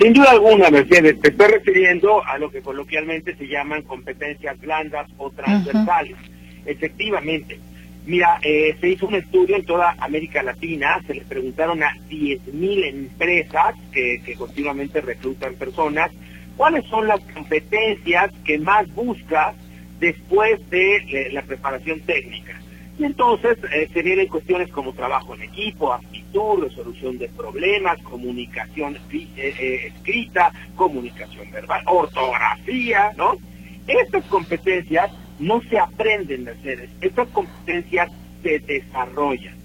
[0.00, 5.08] Sin duda alguna, Mercedes, te estoy refiriendo a lo que coloquialmente se llaman competencias blandas
[5.18, 6.16] o transversales.
[6.64, 7.58] Efectivamente.
[8.06, 12.84] Mira, eh, se hizo un estudio en toda América Latina, se le preguntaron a 10.000
[12.84, 16.12] empresas que, que continuamente reclutan personas,
[16.56, 19.56] cuáles son las competencias que más buscas
[19.98, 22.60] después de eh, la preparación técnica.
[22.98, 28.96] Y entonces eh, se vienen cuestiones como trabajo en equipo, actitud, resolución de problemas, comunicación
[29.12, 33.36] eh, eh, escrita, comunicación verbal, ortografía, ¿no?
[33.86, 38.10] Estas competencias no se aprenden, Mercedes, estas competencias
[38.42, 39.56] se desarrollan.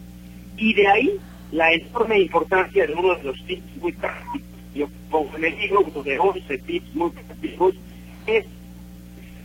[0.58, 1.12] Y de ahí
[1.54, 4.42] la enorme importancia de uno de los tips muy prácticos,
[4.76, 7.76] yo pongo en el libro de 11 tips muy prácticos,
[8.28, 8.46] es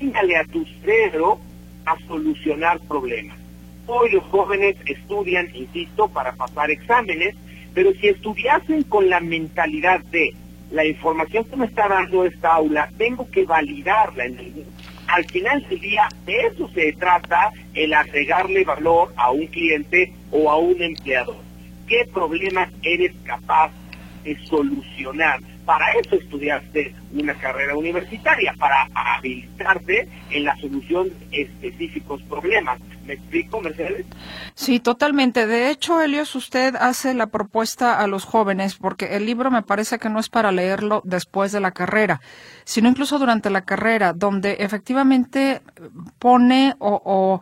[0.00, 1.40] enséñale a tu cerebro
[1.86, 3.45] a solucionar problemas
[3.86, 7.34] Hoy los jóvenes estudian, insisto, para pasar exámenes,
[7.74, 10.34] pero si estudiasen con la mentalidad de
[10.70, 14.24] la información que me está dando esta aula, tengo que validarla
[15.08, 20.50] al final del día de eso se trata el agregarle valor a un cliente o
[20.50, 21.36] a un empleador.
[21.86, 23.70] ¿Qué problemas eres capaz
[24.24, 25.40] de solucionar?
[25.66, 32.80] Para eso estudiaste una carrera universitaria, para habilitarte en la solución de específicos problemas.
[33.04, 34.06] ¿Me explico, Mercedes?
[34.54, 35.46] Sí, totalmente.
[35.46, 39.98] De hecho, Elios, usted hace la propuesta a los jóvenes, porque el libro me parece
[39.98, 42.20] que no es para leerlo después de la carrera,
[42.64, 45.62] sino incluso durante la carrera, donde efectivamente
[46.18, 47.40] pone o, o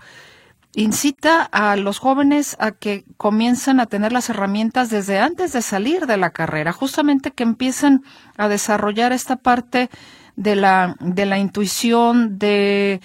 [0.74, 6.06] incita a los jóvenes a que comiencen a tener las herramientas desde antes de salir
[6.06, 8.02] de la carrera, justamente que empiecen
[8.36, 9.88] a desarrollar esta parte
[10.36, 13.00] de la, de la intuición, de,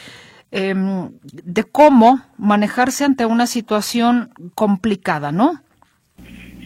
[0.52, 5.62] em, de cómo manejarse ante una situación complicada, ¿no?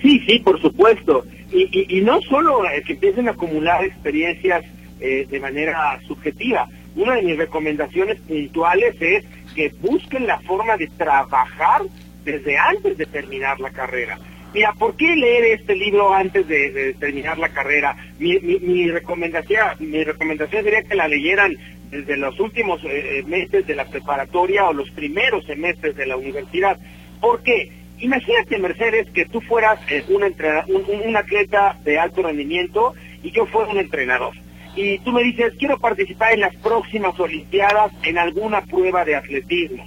[0.01, 1.25] Sí, sí, por supuesto.
[1.51, 4.65] Y, y, no solo eh, que empiecen a acumular experiencias
[4.99, 6.67] eh, de manera subjetiva.
[6.95, 9.23] Una de mis recomendaciones puntuales es
[9.53, 11.81] que busquen la forma de trabajar
[12.23, 14.17] desde antes de terminar la carrera.
[14.53, 17.95] Mira, ¿por qué leer este libro antes de, terminar la carrera?
[18.19, 21.55] Mi, recomendación, mi recomendación sería que la leyeran
[21.89, 26.77] desde los últimos eh, meses de la preparatoria o los primeros semestres de la universidad.
[27.19, 27.71] ¿Por qué?
[27.99, 32.93] Imagínate, Mercedes, que tú fueras eh, un atleta de alto rendimiento
[33.23, 34.33] y yo fuera un entrenador.
[34.75, 39.85] Y tú me dices, quiero participar en las próximas Olimpiadas en alguna prueba de atletismo.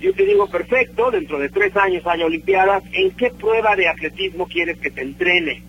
[0.00, 4.46] Yo te digo, perfecto, dentro de tres años hay Olimpiadas, ¿en qué prueba de atletismo
[4.46, 5.62] quieres que te entrene?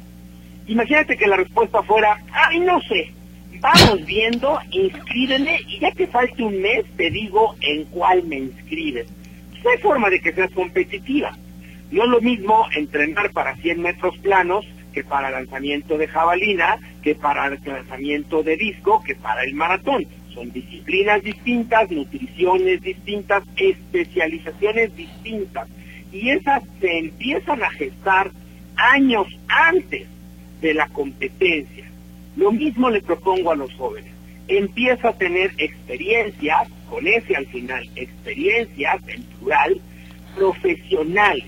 [0.67, 3.11] Imagínate que la respuesta fuera, ay, no sé,
[3.59, 9.07] vamos viendo, inscríbeme y ya que falte un mes te digo en cuál me inscribes.
[9.63, 11.35] No hay forma de que seas competitiva.
[11.91, 14.65] No es lo mismo entrenar para 100 metros planos
[14.99, 20.05] que para lanzamiento de jabalina, que para lanzamiento de disco, que para el maratón.
[20.33, 25.69] Son disciplinas distintas, nutriciones distintas, especializaciones distintas.
[26.11, 28.31] Y esas se empiezan a gestar
[28.75, 30.05] años antes
[30.59, 31.89] de la competencia.
[32.35, 34.11] Lo mismo le propongo a los jóvenes.
[34.49, 39.79] Empieza a tener experiencias, con ese al final, experiencias en plural,
[40.35, 41.45] profesionales.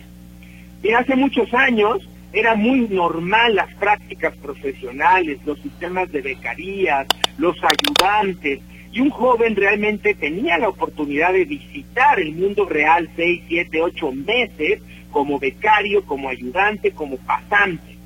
[0.82, 7.07] Y hace muchos años era muy normal las prácticas profesionales, los sistemas de becarías,
[7.38, 8.59] los ayudantes,
[8.91, 14.11] y un joven realmente tenía la oportunidad de visitar el mundo real seis, siete, ocho
[14.11, 17.97] meses como becario, como ayudante, como pasante.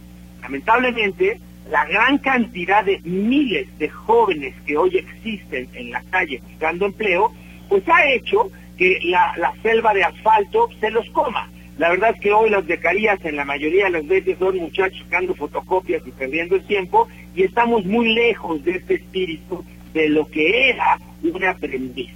[0.41, 6.85] Lamentablemente, la gran cantidad de miles de jóvenes que hoy existen en la calle buscando
[6.85, 7.31] empleo,
[7.67, 11.49] pues ha hecho que la, la selva de asfalto se los coma.
[11.77, 14.99] La verdad es que hoy las becarías en la mayoría de las veces son muchachos
[15.03, 19.63] sacando fotocopias y perdiendo el tiempo y estamos muy lejos de este espíritu
[19.93, 22.11] de lo que era un aprendiz.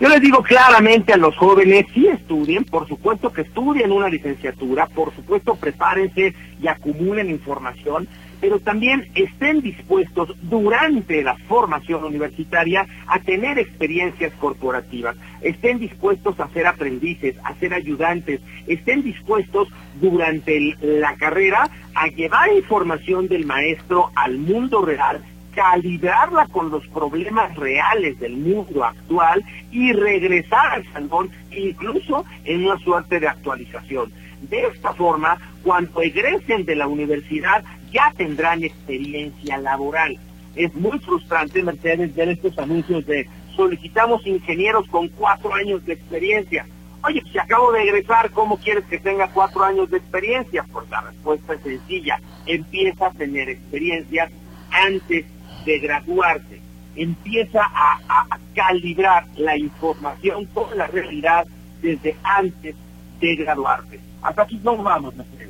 [0.00, 4.86] Yo les digo claramente a los jóvenes, sí estudien, por supuesto que estudien una licenciatura,
[4.86, 8.06] por supuesto prepárense y acumulen información,
[8.40, 16.48] pero también estén dispuestos durante la formación universitaria a tener experiencias corporativas, estén dispuestos a
[16.48, 19.68] ser aprendices, a ser ayudantes, estén dispuestos
[20.00, 25.22] durante la carrera a llevar información del maestro al mundo real
[25.58, 32.78] calibrarla con los problemas reales del mundo actual y regresar al salón incluso en una
[32.78, 34.12] suerte de actualización.
[34.42, 40.16] De esta forma, cuando egresen de la universidad ya tendrán experiencia laboral.
[40.54, 46.66] Es muy frustrante, Mercedes, ver estos anuncios de solicitamos ingenieros con cuatro años de experiencia.
[47.04, 50.64] Oye, si acabo de egresar, ¿cómo quieres que tenga cuatro años de experiencia?
[50.72, 52.20] Pues la respuesta es sencilla.
[52.46, 54.28] Empieza a tener experiencia
[54.70, 55.26] antes
[55.64, 56.60] de graduarse.
[56.96, 61.46] Empieza a, a- calibrar la información con la realidad
[61.80, 62.74] desde antes
[63.20, 64.00] de graduarse.
[64.22, 65.47] Hasta aquí no vamos, Mercedes.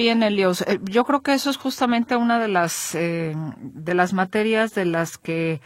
[0.00, 0.62] Bien, Elios.
[0.62, 4.86] Eh, Yo creo que eso es justamente una de las eh, de las materias de
[4.86, 5.60] las que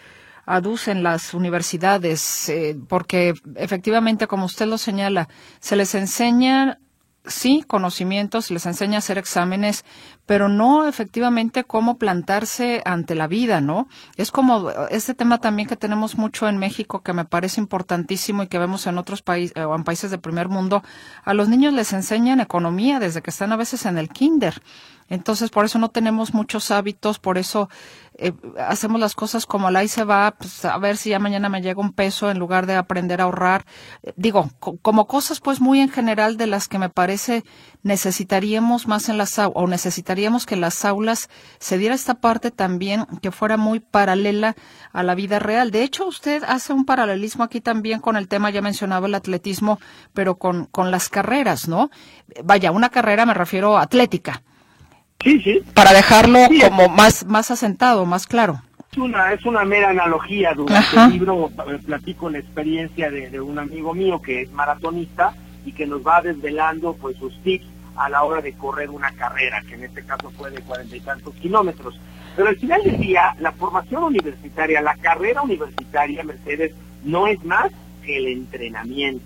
[0.45, 5.28] aducen las universidades, eh, porque efectivamente, como usted lo señala,
[5.61, 6.78] se les enseña
[7.26, 9.84] sí conocimientos, les enseña a hacer exámenes,
[10.26, 13.88] pero no efectivamente cómo plantarse ante la vida, ¿no?
[14.16, 18.42] Es como eh, este tema también que tenemos mucho en México que me parece importantísimo
[18.42, 20.82] y que vemos en otros países o en países del primer mundo.
[21.24, 24.62] A los niños les enseñan economía desde que están a veces en el kinder.
[25.09, 27.68] Entonces, por eso no tenemos muchos hábitos, por eso
[28.16, 31.48] eh, hacemos las cosas como la y se va, pues, a ver si ya mañana
[31.48, 33.66] me llega un peso en lugar de aprender a ahorrar.
[34.02, 37.44] Eh, digo, co- como cosas pues muy en general de las que me parece
[37.82, 41.28] necesitaríamos más en las aulas, o necesitaríamos que las aulas
[41.59, 44.57] se diera esta parte también que fuera muy paralela
[44.92, 45.70] a la vida real.
[45.70, 49.78] De hecho, usted hace un paralelismo aquí también con el tema, ya mencionaba el atletismo,
[50.12, 51.90] pero con, con las carreras, ¿no?
[52.42, 54.42] Vaya, una carrera me refiero a atlética.
[55.24, 55.62] Sí, sí.
[55.74, 58.60] Para dejarlo como más, más asentado, más claro.
[58.92, 60.52] Es una, es una mera analogía.
[60.54, 61.06] Durante Ajá.
[61.06, 61.50] el libro
[61.84, 66.20] platico la experiencia de, de un amigo mío que es maratonista y que nos va
[66.20, 67.66] desvelando pues sus tips
[67.96, 71.00] a la hora de correr una carrera, que en este caso fue de cuarenta y
[71.00, 71.98] tantos kilómetros.
[72.36, 76.72] Pero al final del día, la formación universitaria, la carrera universitaria, Mercedes,
[77.04, 77.70] no es más
[78.04, 79.24] que el entrenamiento.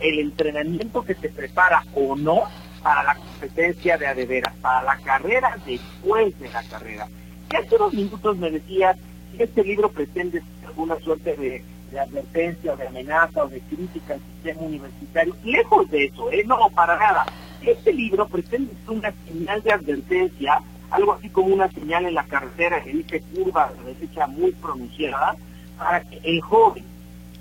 [0.00, 2.42] El entrenamiento que te prepara o no
[2.82, 7.08] para la competencia de a de veras, para la carrera después de la carrera.
[7.52, 8.96] Y hace unos minutos me decías
[9.36, 14.14] que este libro pretende alguna suerte de, de advertencia o de amenaza o de crítica
[14.14, 15.34] al sistema universitario.
[15.44, 16.44] Lejos de eso, ¿eh?
[16.46, 17.24] No, para nada.
[17.62, 20.60] Este libro pretende ser una señal de advertencia,
[20.90, 25.36] algo así como una señal en la carretera que dice curva de derecha muy pronunciada,
[25.76, 26.84] para que el joven,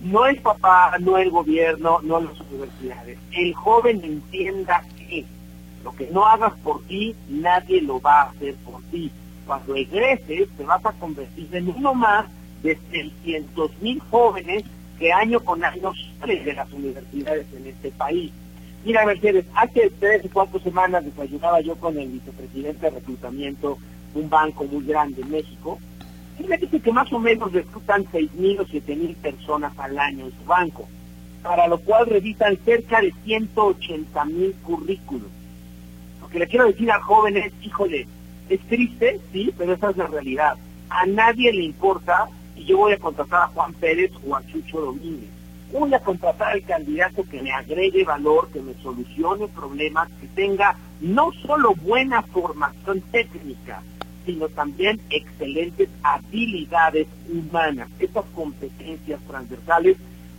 [0.01, 5.25] no el papá, no el gobierno, no las universidades, el joven entienda que
[5.83, 9.11] lo que no hagas por ti, nadie lo va a hacer por ti.
[9.45, 12.25] Cuando egreses, te vas a convertir en uno más
[12.63, 14.63] de 600 mil jóvenes
[14.99, 18.31] que año con año salen de las universidades en este país.
[18.83, 23.77] Mira, Mercedes, hace tres o cuatro semanas desayunaba yo con el vicepresidente de reclutamiento
[24.13, 25.77] un banco muy grande en México.
[26.39, 29.97] Y me dice que más o menos reclutan 6 mil o 7 mil personas al
[29.97, 30.87] año en su banco,
[31.43, 35.29] para lo cual revisan cerca de 180 mil currículos.
[36.21, 38.07] Lo que le quiero decir a jóvenes, híjole,
[38.49, 40.55] es triste, sí, pero esa es la realidad.
[40.89, 44.81] A nadie le importa si yo voy a contratar a Juan Pérez o a Chucho
[44.81, 45.29] Domínguez.
[45.71, 50.75] Voy a contratar al candidato que me agregue valor, que me solucione problemas, que tenga
[51.01, 53.83] no solo buena formación técnica,
[54.25, 59.97] sino también excelentes habilidades humanas, esas competencias transversales,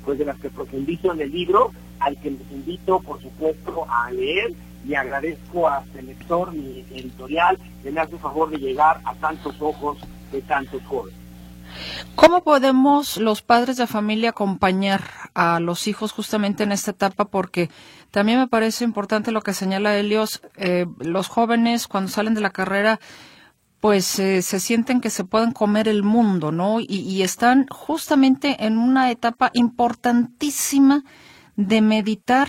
[0.08, 4.10] pues de las que profundizo en el libro, al que les invito, por supuesto, a
[4.10, 4.54] leer
[4.86, 9.60] y agradezco a este lector, mi editorial, que me hace favor de llegar a tantos
[9.60, 9.98] ojos
[10.32, 11.20] de tantos jóvenes.
[12.14, 15.02] ¿Cómo podemos los padres de familia acompañar
[15.34, 17.26] a los hijos justamente en esta etapa?
[17.26, 17.68] Porque
[18.10, 22.48] también me parece importante lo que señala Helios, eh, los jóvenes cuando salen de la
[22.48, 22.98] carrera
[23.80, 26.80] pues eh, se sienten que se pueden comer el mundo, ¿no?
[26.80, 31.04] Y, y están justamente en una etapa importantísima
[31.56, 32.48] de meditar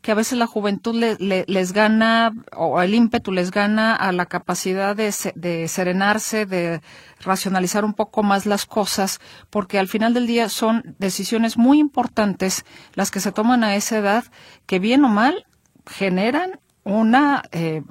[0.00, 4.12] que a veces la juventud le- le- les gana o el ímpetu les gana a
[4.12, 6.80] la capacidad de, de serenarse, de
[7.20, 9.18] racionalizar un poco más las cosas,
[9.50, 12.64] porque al final del día son decisiones muy importantes
[12.94, 14.24] las que se toman a esa edad
[14.66, 15.46] que bien o mal
[15.86, 17.82] generan una eh,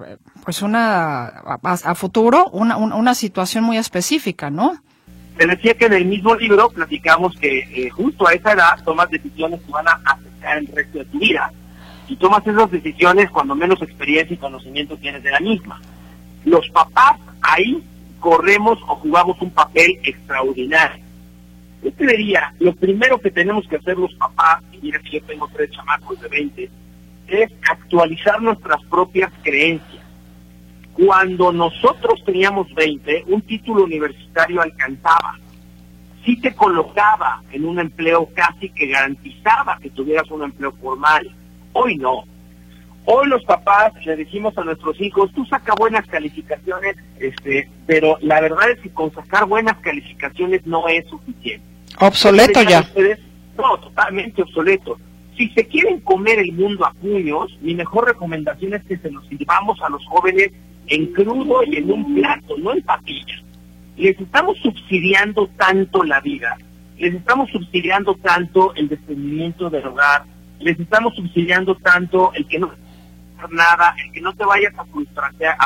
[0.44, 4.82] pues una a, futuro una, una, una situación muy específica, ¿no?
[5.38, 9.10] Te decía que en el mismo libro platicamos que eh, justo a esa edad tomas
[9.12, 11.52] decisiones que van a afectar el resto de tu vida.
[12.08, 15.80] Y tomas esas decisiones cuando menos experiencia y conocimiento tienes de la misma.
[16.44, 17.84] Los papás ahí
[18.20, 21.04] corremos o jugamos un papel extraordinario.
[21.84, 25.22] Yo te diría, lo primero que tenemos que hacer los papás, y mira que yo
[25.24, 26.70] tengo tres chamacos de 20,
[27.28, 30.04] es actualizar nuestras propias creencias.
[30.94, 35.38] Cuando nosotros teníamos 20, un título universitario alcanzaba.
[36.26, 41.30] Sí te colocaba en un empleo casi que garantizaba que tuvieras un empleo formal.
[41.74, 42.24] Hoy no.
[43.06, 48.42] Hoy los papás le decimos a nuestros hijos, tú saca buenas calificaciones, este, pero la
[48.42, 51.66] verdad es que con sacar buenas calificaciones no es suficiente.
[52.00, 52.82] Obsoleto ya.
[52.82, 53.20] Ustedes,
[53.58, 54.98] no, totalmente obsoleto.
[55.38, 59.26] Si se quieren comer el mundo a puños, mi mejor recomendación es que se los
[59.28, 60.52] sirvamos a los jóvenes
[60.88, 63.44] en crudo y en un plato, no en papillas.
[63.98, 66.58] Les estamos subsidiando tanto la vida,
[66.98, 70.24] les estamos subsidiando tanto el desprendimiento del hogar,
[70.60, 72.72] les estamos subsidiando tanto el que no
[73.52, 74.86] nada, el que no te vayas a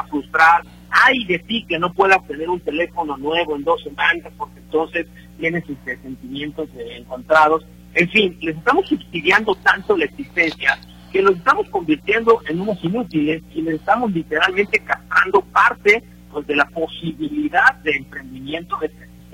[0.07, 4.59] frustrar, ay de ti que no puedas tener un teléfono nuevo en dos semanas porque
[4.59, 5.07] entonces
[5.39, 6.67] tienes este, sentimientos
[6.97, 7.65] encontrados.
[7.93, 10.79] En fin, les estamos subsidiando tanto la existencia
[11.11, 16.55] que los estamos convirtiendo en unos inútiles y les estamos literalmente castrando parte pues, de
[16.55, 18.77] la posibilidad de emprendimiento.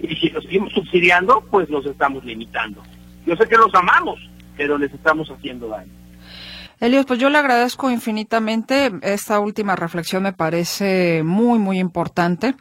[0.02, 2.82] y si los seguimos subsidiando, pues los estamos limitando.
[3.26, 4.20] Yo sé que los amamos,
[4.56, 5.92] pero les estamos haciendo daño.
[6.80, 8.92] Elios, pues yo le agradezco infinitamente.
[9.02, 12.56] Esta última reflexión me parece muy, muy importante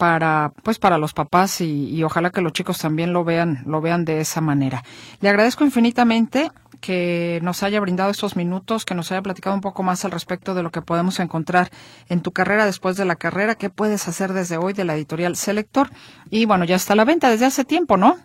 [0.00, 4.06] para, pues para los papás y, ojalá que los chicos también lo vean, lo vean
[4.06, 4.82] de esa manera.
[5.20, 9.82] Le agradezco infinitamente que nos haya brindado estos minutos, que nos haya platicado un poco
[9.82, 11.68] más al respecto de lo que podemos encontrar
[12.08, 15.36] en tu carrera después de la carrera, qué puedes hacer desde hoy de la editorial
[15.36, 15.90] Selector.
[16.30, 18.16] Y bueno, ya está a la venta desde hace tiempo, ¿no?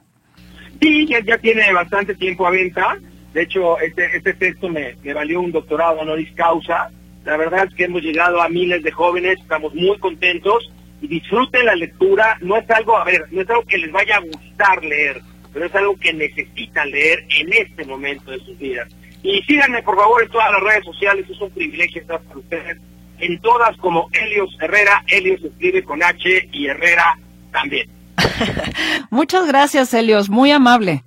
[0.79, 2.95] Sí, ya, ya tiene bastante tiempo a venta.
[3.33, 6.89] De hecho, este, este texto me, me valió un doctorado honoris causa.
[7.25, 10.71] La verdad es que hemos llegado a miles de jóvenes, estamos muy contentos
[11.07, 12.37] disfruten la lectura.
[12.41, 15.21] No es algo, a ver, no es algo que les vaya a gustar leer,
[15.53, 18.87] pero es algo que necesitan leer en este momento de sus vidas.
[19.23, 22.77] Y síganme, por favor, en todas las redes sociales, es un privilegio estar para ustedes.
[23.19, 27.17] En todas como Helios Herrera, Helios escribe con H y Herrera
[27.51, 27.89] también.
[29.09, 31.03] Muchas gracias, Elios, muy amable.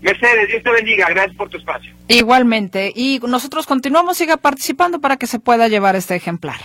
[0.00, 1.90] Mercedes, Dios te bendiga, gracias por tu espacio.
[2.08, 2.92] Igualmente.
[2.94, 6.60] Y nosotros continuamos, siga participando para que se pueda llevar este ejemplar.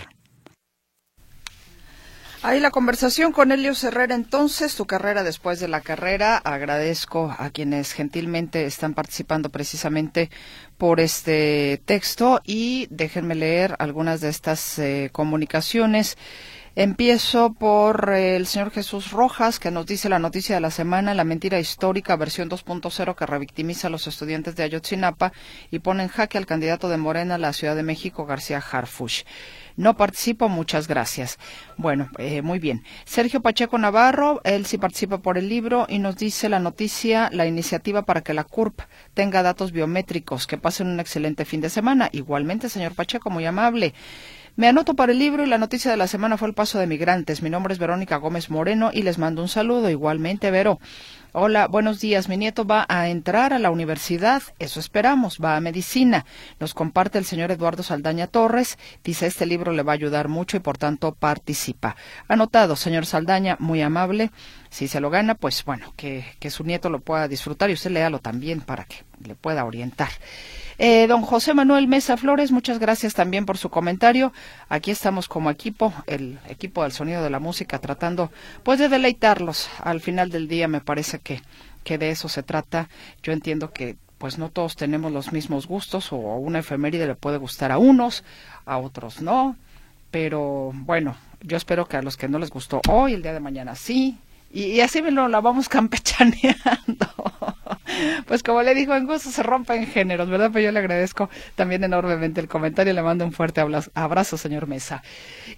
[2.42, 4.14] Ahí la conversación con Helios Herrera.
[4.14, 6.38] Entonces, tu carrera después de la carrera.
[6.38, 10.30] Agradezco a quienes gentilmente están participando precisamente
[10.78, 16.16] por este texto y déjenme leer algunas de estas eh, comunicaciones.
[16.76, 21.12] Empiezo por eh, el señor Jesús Rojas, que nos dice la noticia de la semana,
[21.12, 25.34] la mentira histórica versión 2.0 que revictimiza a los estudiantes de Ayotzinapa
[25.70, 29.24] y pone en jaque al candidato de Morena a la Ciudad de México, García Harfush.
[29.76, 31.38] No participo, muchas gracias.
[31.76, 32.84] Bueno, eh, muy bien.
[33.04, 37.46] Sergio Pacheco Navarro, él sí participa por el libro y nos dice la noticia, la
[37.46, 38.80] iniciativa para que la CURP
[39.14, 40.46] tenga datos biométricos.
[40.46, 42.08] Que pasen un excelente fin de semana.
[42.12, 43.94] Igualmente, señor Pacheco, muy amable.
[44.60, 46.86] Me anoto para el libro y la noticia de la semana fue el paso de
[46.86, 47.40] migrantes.
[47.40, 49.88] Mi nombre es Verónica Gómez Moreno y les mando un saludo.
[49.88, 50.78] Igualmente, Vero.
[51.32, 52.28] Hola, buenos días.
[52.28, 56.26] Mi nieto va a entrar a la universidad, eso esperamos, va a medicina.
[56.58, 58.78] Nos comparte el señor Eduardo Saldaña Torres.
[59.02, 61.96] Dice, este libro le va a ayudar mucho y por tanto participa.
[62.28, 64.30] Anotado, señor Saldaña, muy amable.
[64.68, 67.92] Si se lo gana, pues bueno, que, que su nieto lo pueda disfrutar y usted
[67.92, 70.10] léalo también para que le pueda orientar.
[70.82, 74.32] Eh, don José Manuel Mesa Flores, muchas gracias también por su comentario.
[74.70, 79.68] Aquí estamos como equipo, el equipo del sonido de la música, tratando pues de deleitarlos.
[79.82, 81.42] Al final del día me parece que,
[81.84, 82.88] que de eso se trata.
[83.22, 87.36] Yo entiendo que pues no todos tenemos los mismos gustos o una efeméride le puede
[87.38, 88.24] gustar a unos,
[88.64, 89.56] a otros no.
[90.10, 93.40] Pero bueno, yo espero que a los que no les gustó hoy, el día de
[93.40, 94.18] mañana sí,
[94.52, 97.06] y, así me la vamos campechaneando.
[98.26, 100.50] pues como le dijo, en gusto se rompen géneros, ¿verdad?
[100.50, 103.62] Pues yo le agradezco también enormemente el comentario y le mando un fuerte
[103.94, 105.02] abrazo, señor Mesa.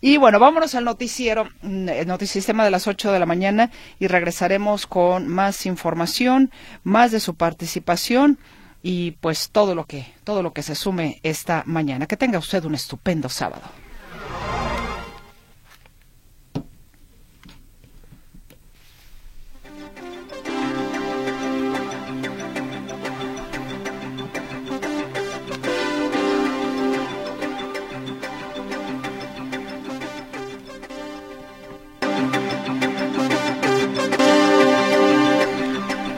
[0.01, 4.09] Y bueno, vámonos al noticiero, mm, el noticiero de las 8 de la mañana y
[4.09, 6.51] regresaremos con más información,
[6.85, 8.39] más de su participación
[8.83, 12.07] y pues todo lo que todo lo que se sume esta mañana.
[12.07, 13.82] Que tenga usted un estupendo sábado.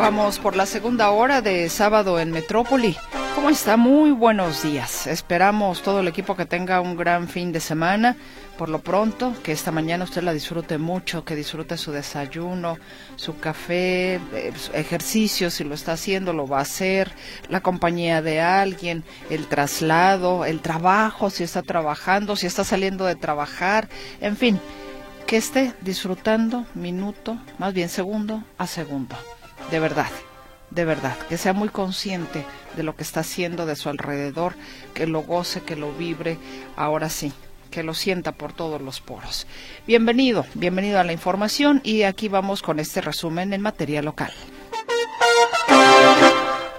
[0.05, 2.95] Vamos por la segunda hora de sábado en Metrópoli.
[3.35, 3.79] ¿Cómo está?
[3.79, 5.07] Muy buenos días.
[5.07, 8.15] Esperamos todo el equipo que tenga un gran fin de semana.
[8.59, 12.77] Por lo pronto, que esta mañana usted la disfrute mucho, que disfrute su desayuno,
[13.17, 17.11] su café, eh, ejercicio, si lo está haciendo, lo va a hacer,
[17.49, 23.17] la compañía de alguien, el traslado, el trabajo, si está trabajando, si está saliendo de
[23.17, 23.89] trabajar,
[24.21, 24.61] en fin,
[25.27, 29.17] que esté disfrutando minuto, más bien segundo a segundo
[29.71, 30.11] de verdad,
[30.71, 32.45] de verdad, que sea muy consciente
[32.77, 34.55] de lo que está haciendo de su alrededor,
[34.93, 36.39] que lo goce, que lo vibre,
[36.77, 37.33] ahora sí,
[37.71, 39.47] que lo sienta por todos los poros.
[39.87, 44.33] Bienvenido, bienvenido a la información y aquí vamos con este resumen en materia local.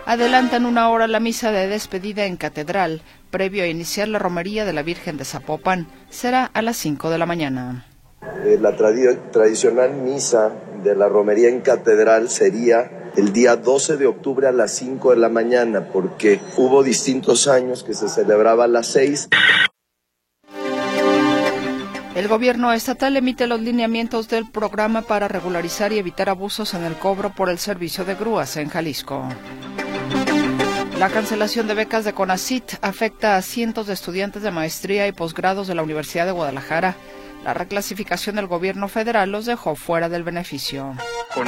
[0.05, 4.73] Adelantan una hora la misa de despedida en Catedral, previo a iniciar la romería de
[4.73, 5.88] la Virgen de Zapopan.
[6.09, 7.88] Será a las 5 de la mañana.
[8.45, 10.51] Eh, la tradicional misa
[10.86, 15.17] de la romería en catedral sería el día 12 de octubre a las 5 de
[15.17, 19.29] la mañana, porque hubo distintos años que se celebraba a las 6.
[22.15, 26.93] El gobierno estatal emite los lineamientos del programa para regularizar y evitar abusos en el
[26.93, 29.27] cobro por el servicio de grúas en Jalisco.
[30.99, 35.67] La cancelación de becas de CONACIT afecta a cientos de estudiantes de maestría y posgrados
[35.67, 36.95] de la Universidad de Guadalajara
[37.46, 40.96] la reclasificación del gobierno federal los dejó fuera del beneficio.
[41.32, 41.46] Con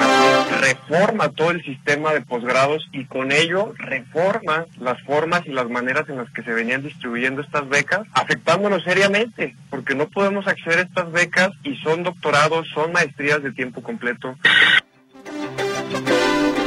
[0.61, 6.07] reforma todo el sistema de posgrados y con ello reforma las formas y las maneras
[6.07, 10.81] en las que se venían distribuyendo estas becas, afectándonos seriamente, porque no podemos acceder a
[10.83, 14.35] estas becas y son doctorados, son maestrías de tiempo completo.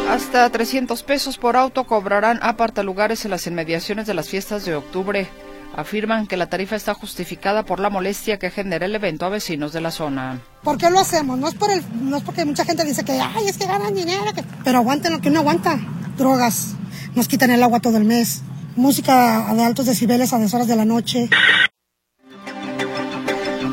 [0.08, 5.28] Hasta 300 pesos por auto cobrarán apartalugares en las inmediaciones de las fiestas de octubre
[5.76, 9.72] afirman que la tarifa está justificada por la molestia que genera el evento a vecinos
[9.72, 10.40] de la zona.
[10.62, 11.38] ¿Por qué lo hacemos?
[11.38, 13.94] No es, por el, no es porque mucha gente dice que, ay, es que ganan
[13.94, 14.24] dinero,
[14.64, 15.78] pero aguanten lo que uno aguanta.
[16.16, 16.74] Drogas,
[17.14, 18.42] nos quitan el agua todo el mes,
[18.76, 21.28] música de altos decibeles a deshoras de la noche.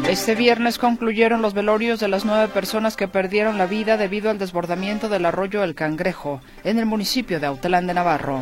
[0.09, 4.39] Este viernes concluyeron los velorios de las nueve personas que perdieron la vida debido al
[4.39, 8.41] desbordamiento del arroyo El Cangrejo en el municipio de Autelán de Navarro.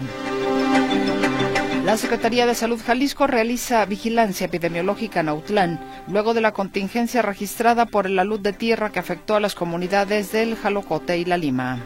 [1.95, 5.79] La Secretaría de Salud Jalisco realiza vigilancia epidemiológica en Autlán,
[6.09, 10.33] luego de la contingencia registrada por la luz de tierra que afectó a las comunidades
[10.33, 11.79] del Jalocote y La Lima.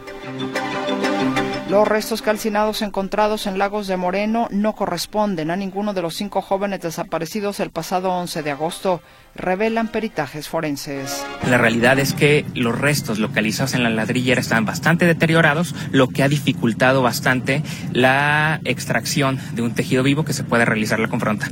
[1.70, 6.42] Los restos calcinados encontrados en Lagos de Moreno no corresponden a ninguno de los cinco
[6.42, 9.00] jóvenes desaparecidos el pasado 11 de agosto,
[9.36, 11.24] revelan peritajes forenses.
[11.48, 16.24] La realidad es que los restos localizados en la ladrillera están bastante deteriorados, lo que
[16.24, 17.62] ha dificultado bastante
[17.92, 21.46] la extracción de un tejido vivo que se puede realizar la confronta.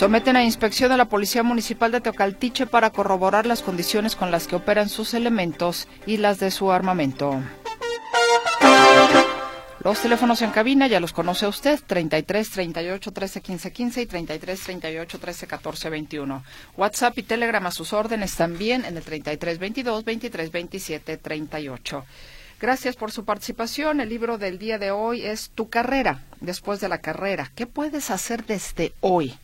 [0.00, 4.46] Someten a inspección a la Policía Municipal de Teocaltiche para corroborar las condiciones con las
[4.46, 7.38] que operan sus elementos y las de su armamento.
[9.84, 14.60] Los teléfonos en cabina ya los conoce usted, 33 38 13 15 15 y 33
[14.62, 16.44] 38 13 14 21.
[16.78, 22.04] WhatsApp y Telegram a sus órdenes también en el 33 22 23 27 38.
[22.58, 24.00] Gracias por su participación.
[24.00, 27.52] El libro del día de hoy es Tu carrera, después de la carrera.
[27.54, 29.34] ¿Qué puedes hacer desde hoy?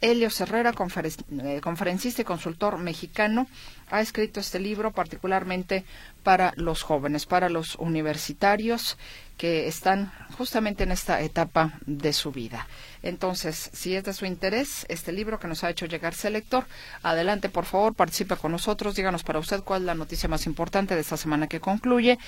[0.00, 3.46] Helio Herrera, eh, conferencista y consultor mexicano,
[3.90, 5.84] ha escrito este libro particularmente
[6.22, 8.96] para los jóvenes, para los universitarios
[9.36, 12.68] que están justamente en esta etapa de su vida.
[13.02, 16.66] Entonces, si es de su interés este libro que nos ha hecho llegar lector,
[17.02, 20.94] adelante por favor, participe con nosotros, díganos para usted cuál es la noticia más importante
[20.94, 22.18] de esta semana que concluye.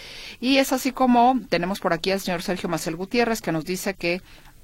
[0.40, 3.92] Y es así como tenemos por aquí al señor Sergio Macel Gutiérrez que nos dice
[3.92, 4.22] que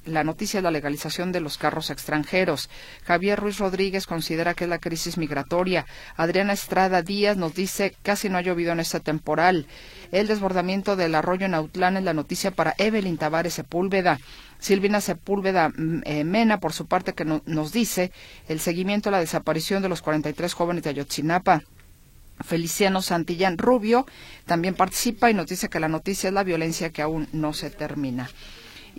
[0.08, 2.68] la noticia es la legalización de los carros extranjeros.
[3.04, 5.86] Javier Ruiz Rodríguez considera que es la crisis migratoria.
[6.16, 9.66] Adriana Estrada Díaz nos dice casi no ha llovido en esta temporal.
[10.10, 14.18] El desbordamiento del arroyo en Autlán es la noticia para Evelyn Tavares Sepúlveda.
[14.58, 18.12] Silvina Sepúlveda mm, eh, Mena, por su parte, que nos dice
[18.48, 21.62] el seguimiento a la desaparición de los 43 jóvenes de Ayotzinapa.
[22.40, 24.06] Feliciano Santillán Rubio
[24.46, 27.70] también participa y nos dice que la noticia es la violencia que aún no se
[27.70, 28.30] termina.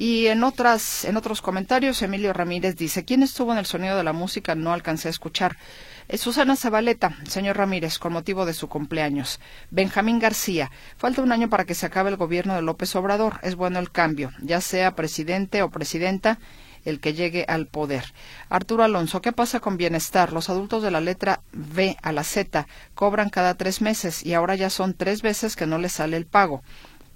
[0.02, 4.04] Y en otras, en otros comentarios, Emilio Ramírez dice, ¿quién estuvo en el sonido de
[4.06, 4.56] la música?
[4.56, 5.58] No alcancé a escuchar.
[6.08, 9.42] Es Susana Zabaleta, señor Ramírez, con motivo de su cumpleaños.
[9.72, 13.42] Benjamín García, falta un año para que se acabe el gobierno de López Obrador.
[13.44, 16.40] Es bueno el cambio, ya sea presidente o presidenta
[16.86, 18.06] el que llegue al poder.
[18.48, 20.32] Arturo Alonso, ¿qué pasa con bienestar?
[20.32, 24.56] Los adultos de la letra B a la Z cobran cada tres meses y ahora
[24.56, 26.64] ya son tres veces que no les sale el pago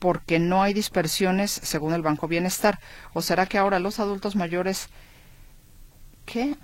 [0.04, 2.82] porque no hay dispersiones según el Banco Bienestar?
[3.14, 4.90] ¿O será que ahora los adultos mayores
[6.26, 6.58] qué?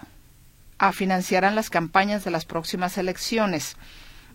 [0.77, 3.77] Ah, financiarán las campañas de las próximas elecciones?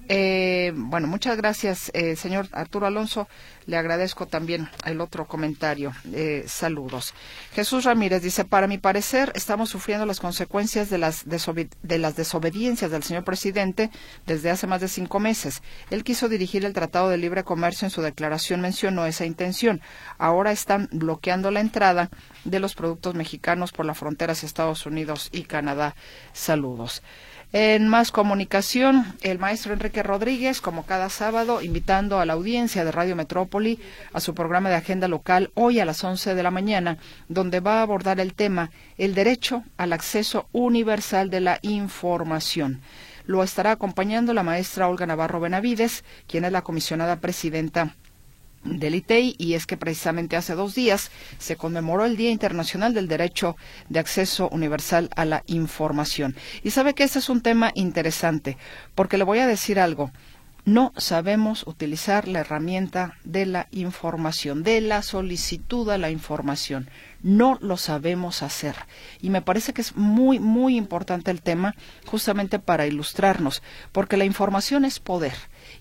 [0.08, 3.28] Eh, bueno, muchas gracias, eh, señor Arturo Alonso.
[3.66, 5.92] Le agradezco también el otro comentario.
[6.12, 7.14] Eh, saludos.
[7.54, 12.90] Jesús Ramírez dice, para mi parecer, estamos sufriendo las consecuencias de las, de las desobediencias
[12.90, 13.90] del señor presidente
[14.26, 15.62] desde hace más de cinco meses.
[15.90, 17.86] Él quiso dirigir el Tratado de Libre Comercio.
[17.86, 19.80] En su declaración mencionó esa intención.
[20.18, 22.10] Ahora están bloqueando la entrada
[22.44, 25.96] de los productos mexicanos por la frontera hacia Estados Unidos y Canadá.
[26.34, 27.02] Saludos.
[27.56, 32.90] En más comunicación, el maestro Enrique Rodríguez, como cada sábado, invitando a la audiencia de
[32.90, 33.78] Radio Metrópoli
[34.12, 36.98] a su programa de agenda local hoy a las 11 de la mañana,
[37.28, 42.80] donde va a abordar el tema el derecho al acceso universal de la información.
[43.24, 47.94] Lo estará acompañando la maestra Olga Navarro Benavides, quien es la comisionada presidenta
[48.64, 53.08] del ITEI y es que precisamente hace dos días se conmemoró el Día Internacional del
[53.08, 53.56] Derecho
[53.88, 56.34] de Acceso Universal a la Información.
[56.62, 58.56] Y sabe que este es un tema interesante,
[58.94, 60.10] porque le voy a decir algo.
[60.66, 66.88] No sabemos utilizar la herramienta de la información, de la solicitud a la información.
[67.22, 68.74] No lo sabemos hacer.
[69.20, 71.74] Y me parece que es muy, muy importante el tema
[72.06, 73.62] justamente para ilustrarnos,
[73.92, 75.34] porque la información es poder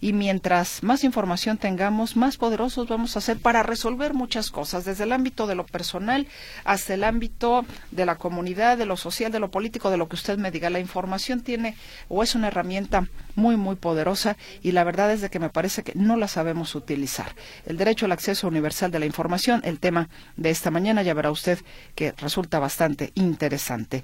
[0.04, 5.06] y mientras más información tengamos, más poderosos vamos a ser para resolver muchas cosas, desde
[5.06, 6.28] el ámbito de lo personal
[6.66, 10.18] hasta el ámbito de la comunidad, de lo social, de lo político, de lo que
[10.18, 10.70] usted me diga.
[10.70, 11.78] La información tiene
[12.10, 15.84] o es una herramienta muy, muy poderosa y la verdad es de que me parece
[15.84, 17.36] que no la sabemos utilizar.
[17.66, 21.32] El derecho al acceso universal de la información, el tema de esta mañana, ya verá
[21.32, 21.60] usted
[21.96, 24.04] que resulta bastante interesante.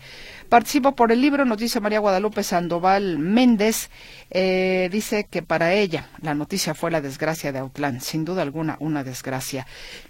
[0.49, 3.89] Participo por el libro, nos dice María Guadalupe Sandoval Méndez,
[4.29, 8.77] eh, dice que para ella la noticia fue la desgracia de Autlán, sin duda alguna
[8.79, 9.65] una desgracia.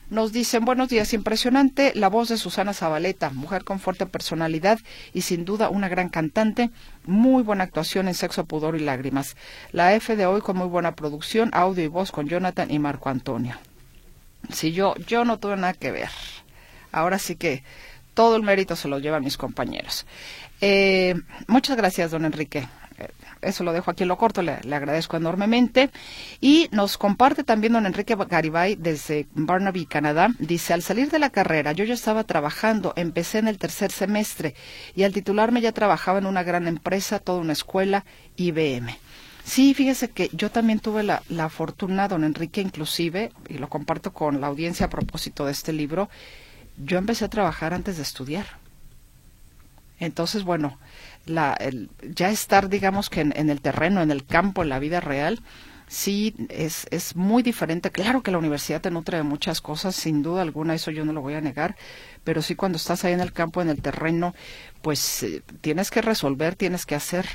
[0.09, 4.79] Nos dicen, buenos días, impresionante la voz de Susana Zabaleta, mujer con fuerte personalidad
[5.13, 6.71] y sin duda una gran cantante,
[7.05, 9.37] muy buena actuación en Sexo, Pudor y Lágrimas.
[9.71, 13.09] La F de hoy con muy buena producción, audio y voz con Jonathan y Marco
[13.09, 13.55] Antonio.
[14.51, 16.09] Si yo, yo no tuve nada que ver.
[16.91, 17.63] Ahora sí que
[18.15, 20.07] todo el mérito se lo llevan mis compañeros.
[20.59, 21.13] Eh,
[21.45, 22.67] muchas gracias, don Enrique
[23.41, 25.89] eso lo dejo aquí en lo corto, le, agradezco enormemente.
[26.41, 30.29] Y nos comparte también don Enrique Garibay desde Barnaby, Canadá.
[30.39, 34.55] Dice, al salir de la carrera yo ya estaba trabajando, empecé en el tercer semestre
[34.95, 38.97] y al titularme ya trabajaba en una gran empresa, toda una escuela, IBM.
[39.43, 44.13] Sí, fíjese que yo también tuve la, la fortuna, don Enrique, inclusive, y lo comparto
[44.13, 46.09] con la audiencia a propósito de este libro,
[46.77, 48.45] yo empecé a trabajar antes de estudiar.
[49.99, 50.77] Entonces, bueno,
[51.25, 54.99] la, el, ya estar, digamos que en, el terreno, en el campo, en la vida
[54.99, 55.41] real,
[55.87, 57.91] sí es, es muy diferente.
[57.91, 61.13] Claro que la universidad te nutre de muchas cosas, sin duda alguna, eso yo no
[61.13, 61.75] lo voy a negar,
[62.23, 64.33] pero sí cuando estás ahí en el campo, en el terreno,
[64.81, 67.27] pues eh, tienes que resolver, tienes que hacer.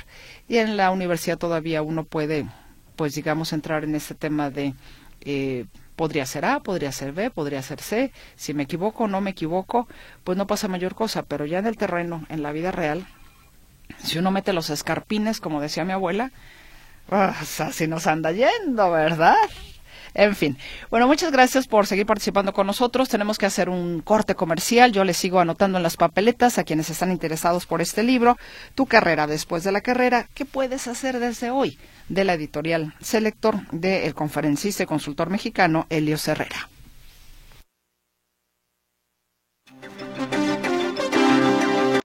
[0.47, 2.47] Y en la universidad todavía uno puede,
[2.95, 4.73] pues digamos, entrar en ese tema de...
[5.21, 5.65] Eh,
[5.95, 8.11] podría ser A, podría ser B, podría ser C.
[8.35, 9.87] Si me equivoco o no me equivoco,
[10.23, 13.07] pues no pasa mayor cosa, pero ya en el terreno, en la vida real,
[14.03, 16.31] si uno mete los escarpines, como decía mi abuela,
[17.07, 19.35] pues así nos anda yendo, ¿verdad?
[20.15, 20.57] En fin.
[20.89, 23.09] Bueno, muchas gracias por seguir participando con nosotros.
[23.09, 24.93] Tenemos que hacer un corte comercial.
[24.93, 28.37] Yo les sigo anotando en las papeletas a quienes están interesados por este libro.
[28.75, 30.29] Tu carrera después de la carrera.
[30.33, 31.77] ¿Qué puedes hacer desde hoy?
[32.07, 36.69] De la editorial Selector del conferencista y consultor mexicano Elio Herrera.